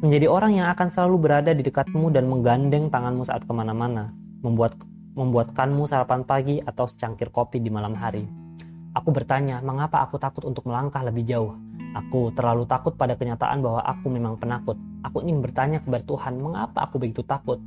Menjadi 0.04 0.28
orang 0.28 0.52
yang 0.54 0.68
akan 0.70 0.92
selalu 0.92 1.16
berada 1.16 1.50
di 1.56 1.64
dekatmu 1.64 2.12
dan 2.12 2.28
menggandeng 2.28 2.92
tanganmu 2.92 3.24
saat 3.24 3.48
ke 3.48 3.52
mana-mana, 3.56 4.12
membuat 4.44 4.76
membuatkanmu 5.18 5.88
sarapan 5.90 6.22
pagi 6.22 6.62
atau 6.62 6.86
secangkir 6.86 7.34
kopi 7.34 7.58
di 7.58 7.72
malam 7.72 7.96
hari. 7.98 8.37
Aku 8.98 9.14
bertanya, 9.14 9.62
mengapa 9.62 10.02
aku 10.02 10.18
takut 10.18 10.42
untuk 10.42 10.66
melangkah 10.66 11.06
lebih 11.06 11.22
jauh? 11.22 11.54
Aku 11.94 12.34
terlalu 12.34 12.66
takut 12.66 12.98
pada 12.98 13.14
kenyataan 13.14 13.62
bahwa 13.62 13.78
aku 13.86 14.10
memang 14.10 14.34
penakut. 14.34 14.74
Aku 15.06 15.22
ingin 15.22 15.38
bertanya 15.38 15.78
kepada 15.78 16.02
Tuhan, 16.02 16.42
mengapa 16.42 16.82
aku 16.82 16.98
begitu 16.98 17.22
takut? 17.22 17.62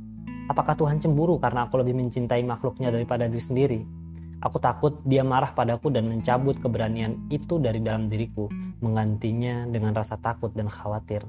Apakah 0.52 0.76
Tuhan 0.76 1.00
cemburu 1.00 1.40
karena 1.40 1.64
aku 1.64 1.80
lebih 1.80 1.96
mencintai 1.96 2.44
makhluknya 2.44 2.92
daripada 2.92 3.32
diri 3.32 3.40
sendiri? 3.40 3.80
Aku 4.44 4.60
takut 4.60 5.00
dia 5.08 5.24
marah 5.24 5.56
padaku 5.56 5.88
dan 5.88 6.12
mencabut 6.12 6.60
keberanian 6.60 7.16
itu 7.32 7.56
dari 7.56 7.80
dalam 7.80 8.12
diriku, 8.12 8.52
menggantinya 8.84 9.64
dengan 9.72 9.96
rasa 9.96 10.20
takut 10.20 10.52
dan 10.52 10.68
khawatir. 10.68 11.24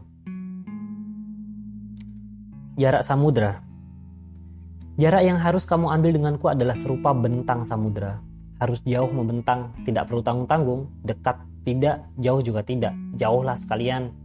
Jarak 2.75 3.07
samudra 3.07 3.63
Jarak 4.99 5.23
yang 5.23 5.39
harus 5.39 5.63
kamu 5.63 5.93
ambil 5.95 6.11
denganku 6.11 6.51
adalah 6.51 6.75
serupa 6.75 7.15
bentang 7.15 7.63
samudera. 7.63 8.32
Harus 8.63 8.79
jauh 8.87 9.11
membentang, 9.11 9.75
tidak 9.83 10.07
perlu 10.07 10.23
tanggung-tanggung, 10.23 10.87
dekat 11.03 11.35
tidak, 11.67 12.07
jauh 12.15 12.39
juga 12.39 12.63
tidak, 12.63 12.95
jauhlah 13.19 13.59
sekalian. 13.59 14.15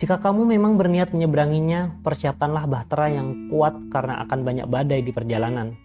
Jika 0.00 0.16
kamu 0.16 0.48
memang 0.48 0.80
berniat 0.80 1.12
menyeberanginya, 1.12 2.00
persiapkanlah 2.00 2.64
bahtera 2.64 3.12
yang 3.12 3.52
kuat 3.52 3.76
karena 3.92 4.24
akan 4.24 4.40
banyak 4.48 4.64
badai 4.64 5.04
di 5.04 5.12
perjalanan. 5.12 5.76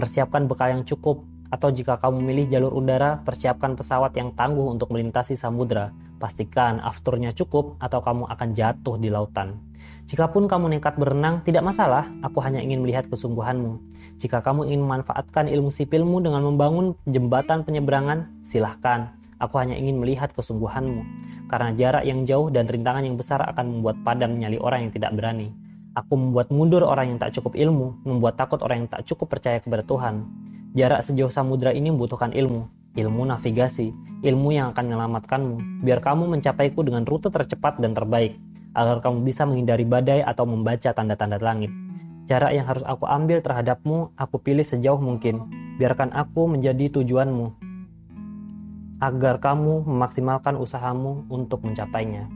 Persiapkan 0.00 0.48
bekal 0.48 0.80
yang 0.80 0.88
cukup, 0.88 1.20
atau 1.54 1.70
jika 1.70 1.94
kamu 2.02 2.18
memilih 2.18 2.50
jalur 2.50 2.74
udara, 2.74 3.22
persiapkan 3.22 3.78
pesawat 3.78 4.10
yang 4.18 4.34
tangguh 4.34 4.74
untuk 4.74 4.90
melintasi 4.90 5.38
samudera. 5.38 5.94
Pastikan 6.18 6.82
afturnya 6.82 7.30
cukup 7.30 7.78
atau 7.78 8.02
kamu 8.02 8.26
akan 8.26 8.48
jatuh 8.58 8.98
di 8.98 9.06
lautan. 9.06 9.62
Jikapun 10.10 10.50
kamu 10.50 10.74
nekat 10.74 10.98
berenang, 10.98 11.46
tidak 11.46 11.62
masalah, 11.62 12.10
aku 12.26 12.42
hanya 12.42 12.58
ingin 12.58 12.82
melihat 12.82 13.06
kesungguhanmu. 13.06 13.78
Jika 14.18 14.42
kamu 14.42 14.66
ingin 14.66 14.82
memanfaatkan 14.82 15.46
ilmu 15.46 15.70
sipilmu 15.70 16.18
dengan 16.18 16.42
membangun 16.42 16.98
jembatan 17.06 17.62
penyeberangan, 17.62 18.34
silahkan. 18.42 19.14
Aku 19.38 19.54
hanya 19.62 19.78
ingin 19.78 20.02
melihat 20.02 20.34
kesungguhanmu. 20.34 21.06
Karena 21.46 21.70
jarak 21.76 22.02
yang 22.02 22.26
jauh 22.26 22.50
dan 22.50 22.66
rintangan 22.66 23.06
yang 23.06 23.14
besar 23.14 23.38
akan 23.46 23.78
membuat 23.78 24.02
padam 24.02 24.34
nyali 24.34 24.58
orang 24.58 24.88
yang 24.88 24.92
tidak 24.92 25.14
berani. 25.14 25.54
Aku 25.94 26.18
membuat 26.18 26.50
mundur 26.50 26.82
orang 26.82 27.14
yang 27.14 27.18
tak 27.22 27.34
cukup 27.38 27.54
ilmu, 27.54 28.02
membuat 28.02 28.34
takut 28.34 28.58
orang 28.66 28.84
yang 28.84 28.90
tak 28.90 29.06
cukup 29.06 29.38
percaya 29.38 29.62
kepada 29.62 29.86
Tuhan. 29.86 30.26
Jarak 30.74 31.06
sejauh 31.06 31.30
samudra 31.30 31.70
ini 31.70 31.94
membutuhkan 31.94 32.34
ilmu, 32.34 32.66
ilmu 32.98 33.22
navigasi, 33.30 33.94
ilmu 34.26 34.48
yang 34.50 34.74
akan 34.74 34.90
menyelamatkanmu, 34.90 35.56
biar 35.86 36.02
kamu 36.02 36.34
mencapaiku 36.34 36.82
dengan 36.82 37.06
rute 37.06 37.30
tercepat 37.30 37.78
dan 37.78 37.94
terbaik 37.94 38.34
agar 38.74 38.98
kamu 38.98 39.22
bisa 39.22 39.46
menghindari 39.46 39.86
badai 39.86 40.26
atau 40.26 40.42
membaca 40.44 40.90
tanda-tanda 40.90 41.38
langit. 41.38 41.70
Jarak 42.26 42.50
yang 42.50 42.66
harus 42.66 42.82
aku 42.82 43.06
ambil 43.06 43.38
terhadapmu, 43.38 44.10
aku 44.18 44.36
pilih 44.42 44.66
sejauh 44.66 44.98
mungkin. 44.98 45.46
Biarkan 45.78 46.10
aku 46.10 46.50
menjadi 46.50 46.90
tujuanmu, 46.90 47.54
agar 49.02 49.42
kamu 49.42 49.84
memaksimalkan 49.84 50.56
usahamu 50.56 51.26
untuk 51.28 51.62
mencapainya. 51.66 52.26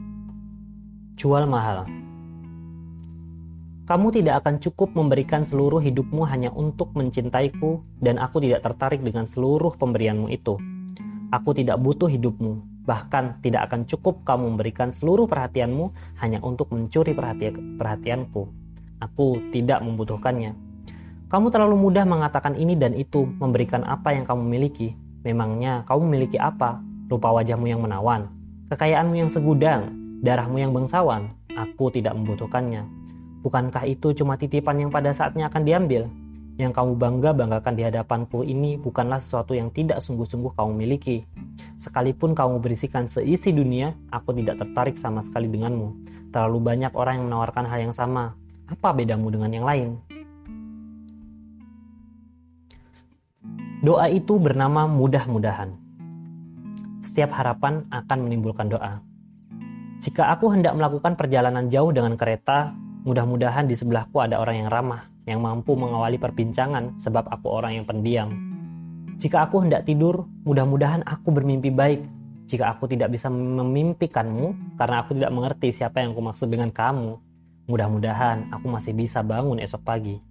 Jual 1.19 1.49
mahal. 1.49 1.87
Kamu 3.89 4.13
tidak 4.13 4.45
akan 4.45 4.61
cukup 4.61 4.93
memberikan 4.93 5.41
seluruh 5.41 5.81
hidupmu 5.81 6.21
hanya 6.29 6.53
untuk 6.53 6.93
mencintaiku, 6.93 7.81
dan 7.97 8.21
aku 8.21 8.37
tidak 8.37 8.61
tertarik 8.61 9.01
dengan 9.01 9.25
seluruh 9.25 9.73
pemberianmu 9.81 10.29
itu. 10.29 10.61
Aku 11.33 11.57
tidak 11.57 11.81
butuh 11.81 12.05
hidupmu, 12.05 12.69
Bahkan 12.89 13.45
tidak 13.45 13.69
akan 13.69 13.85
cukup 13.85 14.25
kamu 14.25 14.57
memberikan 14.57 14.89
seluruh 14.89 15.29
perhatianmu 15.29 16.17
hanya 16.25 16.41
untuk 16.41 16.73
mencuri 16.73 17.13
perhatian 17.13 17.77
perhatianku. 17.77 18.49
Aku 18.97 19.37
tidak 19.53 19.85
membutuhkannya. 19.85 20.57
Kamu 21.29 21.53
terlalu 21.53 21.77
mudah 21.77 22.09
mengatakan 22.09 22.57
ini 22.57 22.73
dan 22.73 22.97
itu, 22.97 23.29
memberikan 23.37 23.85
apa 23.85 24.17
yang 24.17 24.25
kamu 24.25 24.41
miliki. 24.41 24.97
Memangnya 25.21 25.85
kamu 25.85 26.01
memiliki 26.09 26.41
apa? 26.41 26.81
rupa 27.09 27.33
wajahmu 27.33 27.65
yang 27.65 27.81
menawan, 27.81 28.29
kekayaanmu 28.69 29.17
yang 29.17 29.29
segudang, 29.33 29.89
darahmu 30.21 30.61
yang 30.61 30.69
bangsawan, 30.69 31.33
aku 31.57 31.89
tidak 31.89 32.13
membutuhkannya. 32.13 32.98
Bukankah 33.39 33.87
itu 33.87 34.11
cuma 34.11 34.35
titipan 34.35 34.83
yang 34.83 34.91
pada 34.91 35.15
saatnya 35.15 35.47
akan 35.47 35.63
diambil? 35.63 36.11
Yang 36.59 36.75
kamu 36.75 36.91
bangga-banggakan 36.99 37.73
di 37.79 37.87
hadapanku 37.87 38.43
ini 38.43 38.75
bukanlah 38.75 39.23
sesuatu 39.23 39.55
yang 39.55 39.71
tidak 39.71 40.03
sungguh-sungguh 40.03 40.59
kamu 40.59 40.75
miliki. 40.75 41.23
Sekalipun 41.79 42.35
kamu 42.35 42.59
berisikan 42.59 43.07
seisi 43.07 43.55
dunia, 43.55 43.95
aku 44.11 44.35
tidak 44.35 44.59
tertarik 44.59 44.99
sama 44.99 45.23
sekali 45.23 45.47
denganmu. 45.47 45.95
Terlalu 46.35 46.59
banyak 46.59 46.91
orang 46.99 47.23
yang 47.23 47.25
menawarkan 47.31 47.63
hal 47.63 47.79
yang 47.79 47.95
sama. 47.95 48.35
Apa 48.67 48.91
bedamu 48.91 49.31
dengan 49.31 49.55
yang 49.55 49.63
lain? 49.63 49.89
Doa 53.79 54.11
itu 54.11 54.35
bernama 54.35 54.83
mudah-mudahan. 54.83 55.71
Setiap 56.99 57.31
harapan 57.39 57.87
akan 57.87 58.27
menimbulkan 58.27 58.67
doa. 58.67 58.99
Jika 60.03 60.35
aku 60.35 60.51
hendak 60.51 60.75
melakukan 60.75 61.15
perjalanan 61.15 61.71
jauh 61.71 61.95
dengan 61.95 62.19
kereta, 62.19 62.75
mudah-mudahan 63.09 63.65
di 63.65 63.73
sebelahku 63.73 64.21
ada 64.21 64.37
orang 64.37 64.61
yang 64.61 64.69
ramah, 64.69 65.09
yang 65.25 65.41
mampu 65.41 65.73
mengawali 65.73 66.21
perbincangan 66.21 67.01
sebab 67.01 67.25
aku 67.25 67.49
orang 67.49 67.81
yang 67.81 67.85
pendiam. 67.89 68.29
Jika 69.17 69.49
aku 69.49 69.65
hendak 69.65 69.89
tidur, 69.89 70.29
mudah-mudahan 70.45 71.01
aku 71.09 71.33
bermimpi 71.33 71.73
baik. 71.73 72.05
Jika 72.45 72.69
aku 72.69 72.85
tidak 72.85 73.09
bisa 73.09 73.33
memimpikanmu, 73.33 74.77
karena 74.77 75.01
aku 75.01 75.17
tidak 75.17 75.33
mengerti 75.33 75.73
siapa 75.73 76.05
yang 76.05 76.13
aku 76.13 76.21
maksud 76.21 76.53
dengan 76.53 76.69
kamu, 76.69 77.17
mudah-mudahan 77.65 78.45
aku 78.53 78.69
masih 78.69 78.93
bisa 78.93 79.25
bangun 79.25 79.57
esok 79.57 79.81
pagi. 79.81 80.21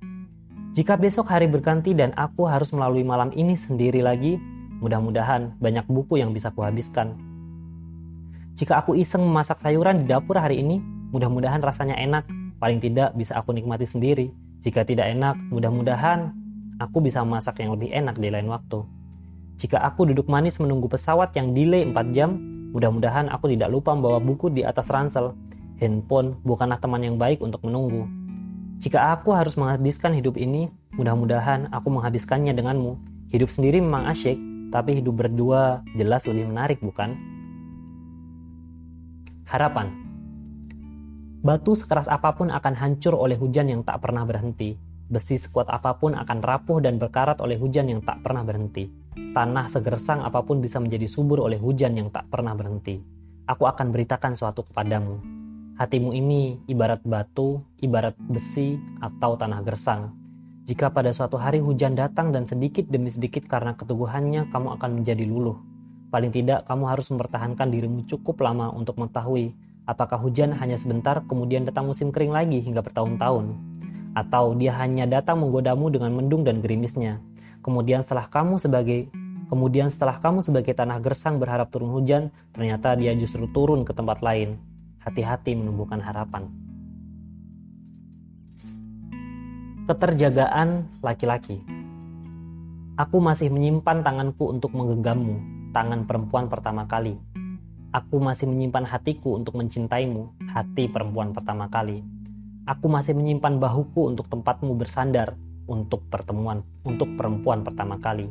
Jika 0.79 0.95
besok 0.95 1.35
hari 1.35 1.51
berganti 1.51 1.99
dan 1.99 2.14
aku 2.14 2.47
harus 2.47 2.71
melalui 2.71 3.03
malam 3.03 3.35
ini 3.35 3.59
sendiri 3.59 4.07
lagi, 4.07 4.38
mudah-mudahan 4.79 5.59
banyak 5.59 5.83
buku 5.91 6.23
yang 6.23 6.31
bisa 6.31 6.55
kuhabiskan. 6.55 7.19
Jika 8.55 8.79
aku 8.79 8.95
iseng 8.95 9.27
memasak 9.27 9.59
sayuran 9.59 10.03
di 10.03 10.11
dapur 10.11 10.38
hari 10.38 10.62
ini, 10.62 10.79
mudah-mudahan 11.14 11.62
rasanya 11.62 11.95
enak, 11.99 12.27
paling 12.59 12.83
tidak 12.83 13.14
bisa 13.14 13.38
aku 13.38 13.55
nikmati 13.55 13.87
sendiri. 13.87 14.31
Jika 14.59 14.83
tidak 14.83 15.14
enak, 15.14 15.38
mudah-mudahan 15.55 16.35
aku 16.83 16.99
bisa 16.99 17.23
memasak 17.23 17.62
yang 17.62 17.75
lebih 17.75 17.94
enak 17.94 18.18
di 18.18 18.29
lain 18.31 18.51
waktu. 18.51 18.83
Jika 19.59 19.83
aku 19.83 20.07
duduk 20.11 20.31
manis 20.31 20.59
menunggu 20.62 20.87
pesawat 20.87 21.35
yang 21.35 21.55
delay 21.55 21.87
4 21.87 21.94
jam, 22.14 22.38
mudah-mudahan 22.75 23.31
aku 23.31 23.51
tidak 23.55 23.71
lupa 23.71 23.94
membawa 23.94 24.18
buku 24.23 24.51
di 24.51 24.62
atas 24.62 24.90
ransel. 24.90 25.35
Handphone 25.79 26.38
bukanlah 26.42 26.79
teman 26.83 27.03
yang 27.03 27.16
baik 27.18 27.38
untuk 27.38 27.62
menunggu. 27.62 28.07
Jika 28.79 29.14
aku 29.14 29.35
harus 29.35 29.59
menghabiskan 29.59 30.14
hidup 30.14 30.38
ini, 30.38 30.71
mudah-mudahan 30.94 31.71
aku 31.71 31.90
menghabiskannya 31.90 32.55
denganmu. 32.55 32.99
Hidup 33.31 33.51
sendiri 33.51 33.83
memang 33.83 34.07
asyik, 34.11 34.38
tapi 34.71 34.99
hidup 34.99 35.27
berdua 35.27 35.83
jelas 35.99 36.27
lebih 36.27 36.51
menarik, 36.51 36.79
bukan? 36.79 37.18
Harapan 39.47 40.08
Batu 41.38 41.79
sekeras 41.79 42.11
apa 42.11 42.35
pun 42.35 42.51
akan 42.51 42.74
hancur 42.74 43.14
oleh 43.14 43.38
hujan 43.38 43.70
yang 43.70 43.87
tak 43.87 44.03
pernah 44.03 44.27
berhenti. 44.27 44.74
Besi 45.09 45.38
sekuat 45.38 45.70
apa 45.70 45.96
pun 45.96 46.12
akan 46.18 46.38
rapuh 46.42 46.83
dan 46.83 46.98
berkarat 46.98 47.40
oleh 47.40 47.57
hujan 47.57 47.88
yang 47.88 48.03
tak 48.03 48.20
pernah 48.20 48.44
berhenti. 48.44 48.90
Tanah 49.14 49.70
segersang 49.70 50.20
apa 50.20 50.42
pun 50.42 50.59
bisa 50.59 50.83
menjadi 50.83 51.07
subur 51.07 51.46
oleh 51.46 51.57
hujan 51.57 51.96
yang 51.96 52.11
tak 52.11 52.29
pernah 52.29 52.53
berhenti. 52.59 53.01
Aku 53.48 53.64
akan 53.64 53.94
beritakan 53.94 54.37
suatu 54.37 54.66
kepadamu 54.66 55.38
Hatimu 55.79 56.11
ini 56.11 56.59
ibarat 56.66 57.07
batu, 57.07 57.62
ibarat 57.79 58.18
besi, 58.18 58.83
atau 58.98 59.38
tanah 59.38 59.62
gersang. 59.62 60.11
Jika 60.66 60.90
pada 60.90 61.14
suatu 61.14 61.38
hari 61.38 61.62
hujan 61.62 61.94
datang 61.94 62.35
dan 62.35 62.51
sedikit 62.51 62.90
demi 62.90 63.14
sedikit 63.14 63.46
karena 63.46 63.79
keteguhannya 63.79 64.51
kamu 64.51 64.74
akan 64.74 64.90
menjadi 64.98 65.22
luluh. 65.22 65.55
Paling 66.11 66.35
tidak 66.35 66.66
kamu 66.66 66.83
harus 66.83 67.07
mempertahankan 67.14 67.70
dirimu 67.70 68.11
cukup 68.11 68.42
lama 68.42 68.74
untuk 68.74 68.98
mengetahui 68.98 69.55
apakah 69.88 70.20
hujan 70.20 70.53
hanya 70.61 70.77
sebentar 70.77 71.24
kemudian 71.24 71.64
datang 71.64 71.88
musim 71.88 72.12
kering 72.12 72.37
lagi 72.37 72.61
hingga 72.61 72.85
bertahun-tahun. 72.85 73.57
Atau 74.12 74.53
dia 74.61 74.77
hanya 74.77 75.09
datang 75.09 75.40
menggodamu 75.40 75.88
dengan 75.88 76.12
mendung 76.12 76.44
dan 76.44 76.61
gerimisnya. 76.61 77.24
Kemudian 77.64 78.05
setelah 78.05 78.29
kamu 78.29 78.61
sebagai 78.61 79.09
Kemudian 79.48 79.88
setelah 79.88 80.20
kamu 80.20 80.44
sebagai 80.44 80.77
tanah 80.77 81.01
gersang 81.01 81.40
berharap 81.40 81.72
turun 81.72 81.88
hujan, 81.96 82.29
ternyata 82.53 82.92
dia 83.01 83.16
justru 83.16 83.48
turun 83.48 83.81
ke 83.81 83.96
tempat 83.96 84.20
lain 84.20 84.61
hati-hati 85.01 85.57
menumbuhkan 85.57 86.05
harapan. 86.05 86.53
Keterjagaan 89.88 91.01
laki-laki. 91.01 91.64
Aku 93.01 93.24
masih 93.24 93.48
menyimpan 93.48 94.05
tanganku 94.05 94.53
untuk 94.53 94.77
menggenggammu, 94.77 95.40
tangan 95.72 96.05
perempuan 96.05 96.53
pertama 96.53 96.85
kali. 96.85 97.16
Aku 97.88 98.20
masih 98.20 98.44
menyimpan 98.44 98.85
hatiku 98.85 99.40
untuk 99.40 99.57
mencintaimu, 99.57 100.37
hati 100.53 100.92
perempuan 100.92 101.33
pertama 101.33 101.72
kali. 101.72 102.05
Aku 102.68 102.85
masih 102.85 103.16
menyimpan 103.16 103.57
bahuku 103.57 104.12
untuk 104.12 104.29
tempatmu 104.29 104.77
bersandar, 104.77 105.40
untuk 105.64 106.05
pertemuan, 106.12 106.61
untuk 106.85 107.09
perempuan 107.16 107.64
pertama 107.64 107.96
kali. 107.96 108.29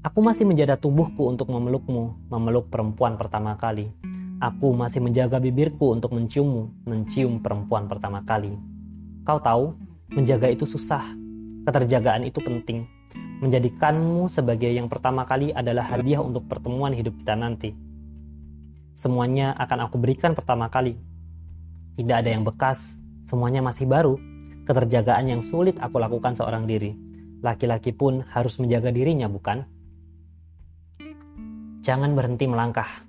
Aku 0.00 0.24
masih 0.24 0.48
menjaga 0.48 0.80
tubuhku 0.80 1.28
untuk 1.28 1.52
memelukmu, 1.52 2.32
memeluk 2.32 2.72
perempuan 2.72 3.20
pertama 3.20 3.52
kali. 3.60 3.92
Aku 4.40 4.72
masih 4.72 5.04
menjaga 5.04 5.44
bibirku 5.44 5.92
untuk 5.92 6.16
menciummu, 6.16 6.88
mencium 6.88 7.44
perempuan 7.44 7.92
pertama 7.92 8.24
kali. 8.24 8.56
Kau 9.28 9.36
tahu, 9.36 9.76
menjaga 10.08 10.48
itu 10.48 10.64
susah. 10.64 11.04
Keterjagaan 11.68 12.24
itu 12.24 12.40
penting. 12.40 12.88
Menjadikanmu 13.44 14.32
sebagai 14.32 14.72
yang 14.72 14.88
pertama 14.88 15.28
kali 15.28 15.52
adalah 15.52 15.84
hadiah 15.84 16.24
untuk 16.24 16.48
pertemuan 16.48 16.96
hidup 16.96 17.12
kita 17.20 17.36
nanti. 17.36 17.76
Semuanya 18.96 19.52
akan 19.60 19.86
aku 19.86 20.00
berikan 20.00 20.32
pertama 20.32 20.72
kali. 20.72 20.96
Tidak 22.00 22.16
ada 22.16 22.32
yang 22.32 22.48
bekas, 22.48 22.96
semuanya 23.28 23.60
masih 23.60 23.84
baru. 23.84 24.16
Keterjagaan 24.64 25.28
yang 25.28 25.44
sulit 25.44 25.76
aku 25.76 26.00
lakukan 26.00 26.32
seorang 26.32 26.64
diri. 26.64 26.96
Laki-laki 27.44 27.92
pun 27.92 28.24
harus 28.32 28.56
menjaga 28.56 28.88
dirinya, 28.88 29.28
bukan? 29.28 29.68
Jangan 31.84 32.16
berhenti 32.16 32.48
melangkah 32.48 33.06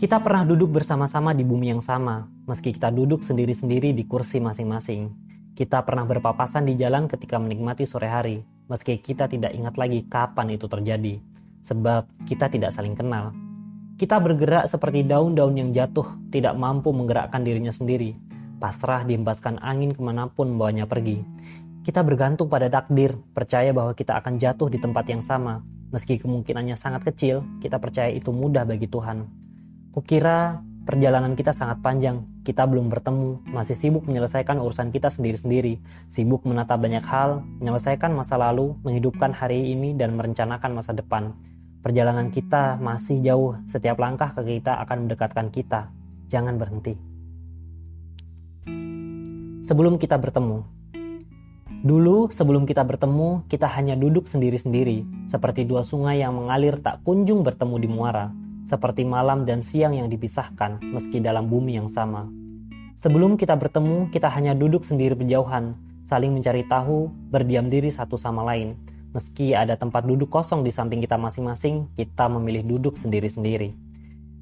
kita 0.00 0.16
pernah 0.16 0.48
duduk 0.48 0.80
bersama-sama 0.80 1.36
di 1.36 1.44
bumi 1.44 1.76
yang 1.76 1.84
sama, 1.84 2.24
meski 2.48 2.72
kita 2.72 2.88
duduk 2.88 3.20
sendiri-sendiri 3.20 3.92
di 3.92 4.08
kursi 4.08 4.40
masing-masing. 4.40 5.12
Kita 5.52 5.84
pernah 5.84 6.08
berpapasan 6.08 6.64
di 6.64 6.72
jalan 6.80 7.04
ketika 7.04 7.36
menikmati 7.36 7.84
sore 7.84 8.08
hari, 8.08 8.40
meski 8.64 8.96
kita 8.96 9.28
tidak 9.28 9.52
ingat 9.52 9.76
lagi 9.76 10.08
kapan 10.08 10.56
itu 10.56 10.72
terjadi, 10.72 11.20
sebab 11.60 12.08
kita 12.24 12.48
tidak 12.48 12.72
saling 12.72 12.96
kenal. 12.96 13.36
Kita 14.00 14.16
bergerak 14.16 14.64
seperti 14.64 15.04
daun-daun 15.04 15.60
yang 15.60 15.76
jatuh, 15.76 16.32
tidak 16.32 16.56
mampu 16.56 16.88
menggerakkan 16.88 17.44
dirinya 17.44 17.68
sendiri, 17.68 18.16
pasrah 18.56 19.04
diembaskan 19.04 19.60
angin 19.60 19.92
ke 19.92 20.00
mana 20.00 20.24
pun 20.24 20.48
membawanya 20.48 20.88
pergi. 20.88 21.20
Kita 21.84 22.00
bergantung 22.00 22.48
pada 22.48 22.72
takdir, 22.72 23.12
percaya 23.36 23.76
bahwa 23.76 23.92
kita 23.92 24.16
akan 24.16 24.40
jatuh 24.40 24.72
di 24.72 24.80
tempat 24.80 25.04
yang 25.04 25.20
sama. 25.20 25.60
Meski 25.92 26.16
kemungkinannya 26.16 26.80
sangat 26.80 27.12
kecil, 27.12 27.44
kita 27.60 27.76
percaya 27.76 28.08
itu 28.08 28.32
mudah 28.32 28.64
bagi 28.64 28.88
Tuhan. 28.88 29.28
Kukira 29.92 30.64
perjalanan 30.88 31.36
kita 31.36 31.52
sangat 31.52 31.84
panjang. 31.84 32.24
Kita 32.40 32.64
belum 32.64 32.88
bertemu, 32.88 33.52
masih 33.52 33.76
sibuk 33.76 34.08
menyelesaikan 34.08 34.64
urusan 34.64 34.96
kita 34.96 35.12
sendiri-sendiri, 35.12 35.76
sibuk 36.08 36.48
menata 36.48 36.72
banyak 36.80 37.04
hal, 37.04 37.44
menyelesaikan 37.60 38.16
masa 38.16 38.40
lalu, 38.40 38.80
menghidupkan 38.80 39.36
hari 39.36 39.76
ini, 39.76 39.92
dan 39.92 40.16
merencanakan 40.16 40.72
masa 40.72 40.96
depan. 40.96 41.36
Perjalanan 41.80 42.28
kita 42.28 42.76
masih 42.76 43.24
jauh, 43.24 43.56
setiap 43.64 43.96
langkah 43.96 44.30
ke 44.36 44.60
kita 44.60 44.80
akan 44.84 45.08
mendekatkan 45.08 45.48
kita. 45.48 45.88
Jangan 46.28 46.60
berhenti. 46.60 46.94
Sebelum 49.64 49.96
kita 49.96 50.20
bertemu, 50.20 50.80
Dulu, 51.80 52.28
sebelum 52.28 52.68
kita 52.68 52.84
bertemu, 52.84 53.48
kita 53.48 53.64
hanya 53.72 53.96
duduk 53.96 54.28
sendiri-sendiri, 54.28 55.24
seperti 55.24 55.64
dua 55.64 55.80
sungai 55.80 56.20
yang 56.20 56.36
mengalir 56.36 56.76
tak 56.76 57.00
kunjung 57.08 57.40
bertemu 57.40 57.76
di 57.80 57.88
muara 57.88 58.28
seperti 58.70 59.02
malam 59.02 59.48
dan 59.48 59.64
siang 59.64 59.96
yang 59.96 60.06
dipisahkan 60.06 60.78
meski 60.84 61.18
dalam 61.18 61.48
bumi 61.48 61.80
yang 61.80 61.88
sama. 61.88 62.28
Sebelum 63.00 63.40
kita 63.40 63.56
bertemu, 63.56 64.12
kita 64.12 64.28
hanya 64.28 64.52
duduk 64.52 64.84
sendiri 64.84 65.16
berjauhan, 65.16 65.74
saling 66.04 66.30
mencari 66.30 66.68
tahu, 66.68 67.08
berdiam 67.32 67.72
diri 67.72 67.88
satu 67.88 68.20
sama 68.20 68.44
lain. 68.44 68.76
Meski 69.10 69.58
ada 69.58 69.74
tempat 69.74 70.06
duduk 70.06 70.30
kosong 70.30 70.62
di 70.62 70.70
samping 70.70 71.02
kita 71.02 71.18
masing-masing, 71.18 71.90
kita 71.98 72.30
memilih 72.30 72.62
duduk 72.62 72.94
sendiri-sendiri. 72.94 73.74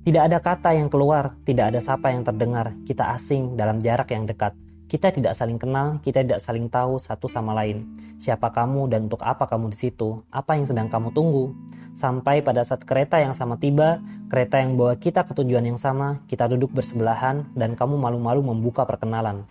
Tidak 0.04 0.22
ada 0.24 0.40
kata 0.44 0.76
yang 0.76 0.92
keluar, 0.92 1.36
tidak 1.48 1.72
ada 1.72 1.80
sapa 1.80 2.12
yang 2.12 2.20
terdengar, 2.20 2.76
kita 2.84 3.16
asing 3.16 3.56
dalam 3.56 3.80
jarak 3.80 4.12
yang 4.12 4.28
dekat. 4.28 4.52
Kita 4.88 5.12
tidak 5.12 5.36
saling 5.36 5.60
kenal, 5.60 6.00
kita 6.00 6.24
tidak 6.24 6.40
saling 6.40 6.68
tahu 6.72 6.96
satu 6.96 7.28
sama 7.28 7.52
lain. 7.52 7.92
Siapa 8.16 8.48
kamu 8.48 8.88
dan 8.88 9.04
untuk 9.08 9.20
apa 9.20 9.44
kamu 9.44 9.68
di 9.72 9.76
situ? 9.76 10.24
Apa 10.32 10.56
yang 10.56 10.64
sedang 10.64 10.88
kamu 10.88 11.12
tunggu? 11.12 11.52
Sampai 11.92 12.40
pada 12.40 12.64
saat 12.64 12.88
kereta 12.88 13.20
yang 13.20 13.36
sama 13.36 13.60
tiba, 13.60 14.00
kereta 14.32 14.64
yang 14.64 14.80
bawa 14.80 14.96
kita 14.96 15.28
ke 15.28 15.36
tujuan 15.36 15.68
yang 15.68 15.76
sama, 15.76 16.24
kita 16.24 16.48
duduk 16.48 16.72
bersebelahan 16.72 17.44
dan 17.52 17.76
kamu 17.76 18.00
malu-malu 18.00 18.40
membuka 18.40 18.88
perkenalan. 18.88 19.44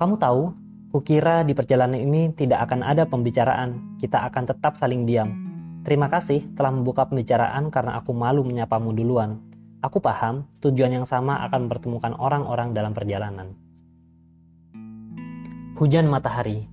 Kamu 0.00 0.16
tahu, 0.16 0.63
kukira 0.94 1.42
di 1.42 1.58
perjalanan 1.58 1.98
ini 1.98 2.30
tidak 2.38 2.70
akan 2.70 2.86
ada 2.86 3.02
pembicaraan, 3.02 3.98
kita 3.98 4.30
akan 4.30 4.46
tetap 4.46 4.78
saling 4.78 5.02
diam. 5.02 5.26
Terima 5.82 6.06
kasih 6.06 6.54
telah 6.54 6.70
membuka 6.70 7.10
pembicaraan 7.10 7.66
karena 7.74 7.98
aku 7.98 8.14
malu 8.14 8.46
menyapamu 8.46 8.94
duluan. 8.94 9.42
Aku 9.82 9.98
paham 9.98 10.46
tujuan 10.62 10.94
yang 10.94 11.02
sama 11.02 11.42
akan 11.50 11.66
mempertemukan 11.66 12.14
orang-orang 12.14 12.70
dalam 12.78 12.94
perjalanan. 12.94 13.58
Hujan 15.74 16.06
matahari. 16.06 16.70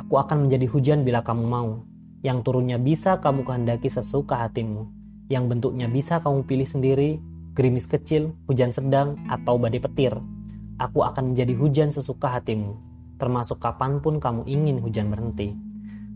Aku 0.00 0.16
akan 0.16 0.48
menjadi 0.48 0.64
hujan 0.72 1.04
bila 1.04 1.20
kamu 1.20 1.44
mau. 1.44 1.84
Yang 2.24 2.40
turunnya 2.40 2.80
bisa 2.80 3.20
kamu 3.20 3.44
kehendaki 3.44 3.92
sesuka 3.92 4.48
hatimu. 4.48 4.88
Yang 5.28 5.44
bentuknya 5.44 5.92
bisa 5.92 6.24
kamu 6.24 6.48
pilih 6.48 6.64
sendiri, 6.64 7.20
gerimis 7.52 7.84
kecil, 7.84 8.32
hujan 8.48 8.72
sedang, 8.72 9.20
atau 9.28 9.60
badai 9.60 9.78
petir. 9.84 10.16
Aku 10.78 11.02
akan 11.02 11.34
menjadi 11.34 11.58
hujan 11.58 11.90
sesuka 11.90 12.30
hatimu, 12.30 12.78
termasuk 13.18 13.58
kapan 13.58 13.98
pun 13.98 14.22
kamu 14.22 14.46
ingin 14.46 14.78
hujan 14.78 15.10
berhenti. 15.10 15.58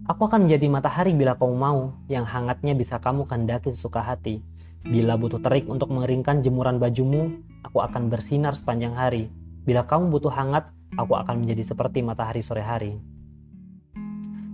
Aku 0.06 0.30
akan 0.30 0.46
menjadi 0.46 0.70
matahari 0.70 1.18
bila 1.18 1.34
kamu 1.34 1.54
mau, 1.58 1.98
yang 2.06 2.22
hangatnya 2.22 2.70
bisa 2.78 3.02
kamu 3.02 3.26
kehendaki 3.26 3.74
sesuka 3.74 3.98
hati. 3.98 4.38
Bila 4.86 5.18
butuh 5.18 5.42
terik 5.42 5.66
untuk 5.66 5.90
mengeringkan 5.90 6.46
jemuran 6.46 6.78
bajumu, 6.78 7.42
aku 7.66 7.82
akan 7.82 8.06
bersinar 8.06 8.54
sepanjang 8.54 8.94
hari. 8.94 9.34
Bila 9.66 9.82
kamu 9.82 10.14
butuh 10.14 10.30
hangat, 10.30 10.70
aku 10.94 11.18
akan 11.18 11.42
menjadi 11.42 11.74
seperti 11.74 12.02
matahari 12.02 12.42
sore 12.42 12.62
hari. 12.62 13.02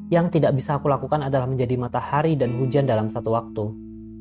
Yang 0.09 0.41
tidak 0.41 0.57
bisa 0.57 0.81
aku 0.81 0.89
lakukan 0.89 1.21
adalah 1.21 1.45
menjadi 1.45 1.77
matahari 1.77 2.33
dan 2.33 2.57
hujan 2.57 2.89
dalam 2.89 3.13
satu 3.13 3.37
waktu. 3.37 3.65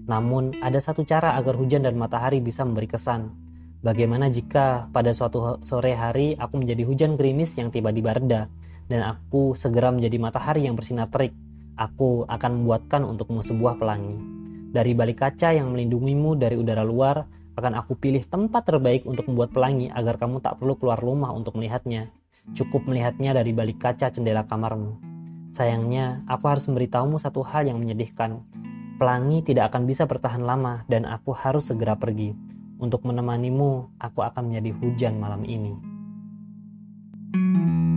Namun, 0.04 0.60
ada 0.60 0.84
satu 0.84 1.08
cara 1.08 1.40
agar 1.40 1.56
hujan 1.56 1.88
dan 1.88 1.96
matahari 1.96 2.44
bisa 2.44 2.68
memberi 2.68 2.92
kesan. 2.92 3.47
Bagaimana 3.88 4.28
jika 4.28 4.92
pada 4.92 5.16
suatu 5.16 5.64
sore 5.64 5.96
hari 5.96 6.36
aku 6.36 6.60
menjadi 6.60 6.84
hujan 6.84 7.16
gerimis 7.16 7.56
yang 7.56 7.72
tiba-tiba 7.72 8.20
reda, 8.20 8.52
dan 8.92 9.00
aku 9.00 9.56
segera 9.56 9.96
menjadi 9.96 10.20
matahari 10.20 10.68
yang 10.68 10.76
bersinar 10.76 11.08
terik. 11.08 11.32
Aku 11.80 12.28
akan 12.28 12.52
membuatkan 12.52 13.08
untukmu 13.08 13.40
sebuah 13.40 13.80
pelangi. 13.80 14.20
Dari 14.76 14.92
balik 14.92 15.24
kaca 15.24 15.56
yang 15.56 15.72
melindungimu 15.72 16.36
dari 16.36 16.60
udara 16.60 16.84
luar, 16.84 17.32
akan 17.56 17.80
aku 17.80 17.96
pilih 17.96 18.20
tempat 18.28 18.68
terbaik 18.68 19.08
untuk 19.08 19.32
membuat 19.32 19.56
pelangi 19.56 19.88
agar 19.88 20.20
kamu 20.20 20.44
tak 20.44 20.60
perlu 20.60 20.76
keluar 20.76 21.00
rumah 21.00 21.32
untuk 21.32 21.56
melihatnya. 21.56 22.12
Cukup 22.60 22.84
melihatnya 22.92 23.40
dari 23.40 23.56
balik 23.56 23.80
kaca 23.80 24.12
jendela 24.12 24.44
kamarmu. 24.44 25.00
Sayangnya, 25.56 26.28
aku 26.28 26.44
harus 26.52 26.68
memberitahumu 26.68 27.24
satu 27.24 27.40
hal 27.40 27.72
yang 27.72 27.80
menyedihkan. 27.80 28.44
Pelangi 29.00 29.48
tidak 29.48 29.72
akan 29.72 29.88
bisa 29.88 30.04
bertahan 30.04 30.44
lama 30.44 30.84
dan 30.92 31.08
aku 31.08 31.32
harus 31.32 31.72
segera 31.72 31.96
pergi. 31.96 32.36
Untuk 32.78 33.02
menemanimu, 33.10 33.98
aku 33.98 34.22
akan 34.22 34.54
menjadi 34.54 34.72
hujan 34.78 35.14
malam 35.18 35.42
ini. 35.44 35.74
thank 37.28 37.92
you 37.92 37.97